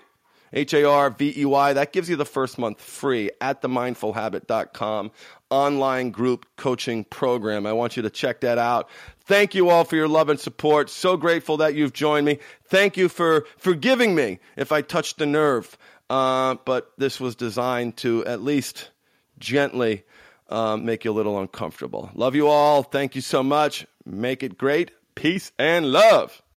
H 0.54 0.72
A 0.72 0.88
R 0.88 1.10
V 1.10 1.34
E 1.36 1.44
Y. 1.44 1.72
That 1.74 1.92
gives 1.92 2.08
you 2.08 2.16
the 2.16 2.24
first 2.24 2.58
month 2.58 2.80
free 2.80 3.30
at 3.40 3.60
themindfulhabit.com 3.60 5.10
online 5.50 6.10
group 6.10 6.46
coaching 6.56 7.04
program. 7.04 7.66
I 7.66 7.72
want 7.72 7.96
you 7.96 8.02
to 8.02 8.10
check 8.10 8.40
that 8.40 8.58
out. 8.58 8.88
Thank 9.20 9.54
you 9.54 9.68
all 9.68 9.84
for 9.84 9.96
your 9.96 10.08
love 10.08 10.28
and 10.28 10.40
support. 10.40 10.90
So 10.90 11.16
grateful 11.16 11.58
that 11.58 11.74
you've 11.74 11.92
joined 11.92 12.26
me. 12.26 12.38
Thank 12.64 12.96
you 12.96 13.08
for 13.08 13.46
forgiving 13.56 14.14
me 14.14 14.38
if 14.56 14.72
I 14.72 14.82
touched 14.82 15.18
the 15.18 15.26
nerve. 15.26 15.76
Uh, 16.10 16.56
but 16.64 16.92
this 16.98 17.18
was 17.20 17.34
designed 17.34 17.96
to 17.98 18.24
at 18.26 18.42
least 18.42 18.90
gently 19.38 20.04
um, 20.48 20.84
make 20.84 21.04
you 21.04 21.10
a 21.10 21.14
little 21.14 21.38
uncomfortable. 21.40 22.10
Love 22.14 22.34
you 22.34 22.48
all. 22.48 22.82
Thank 22.82 23.14
you 23.14 23.20
so 23.20 23.42
much. 23.42 23.86
Make 24.04 24.42
it 24.42 24.58
great. 24.58 24.90
Peace 25.14 25.52
and 25.58 25.86
love. 25.86 26.42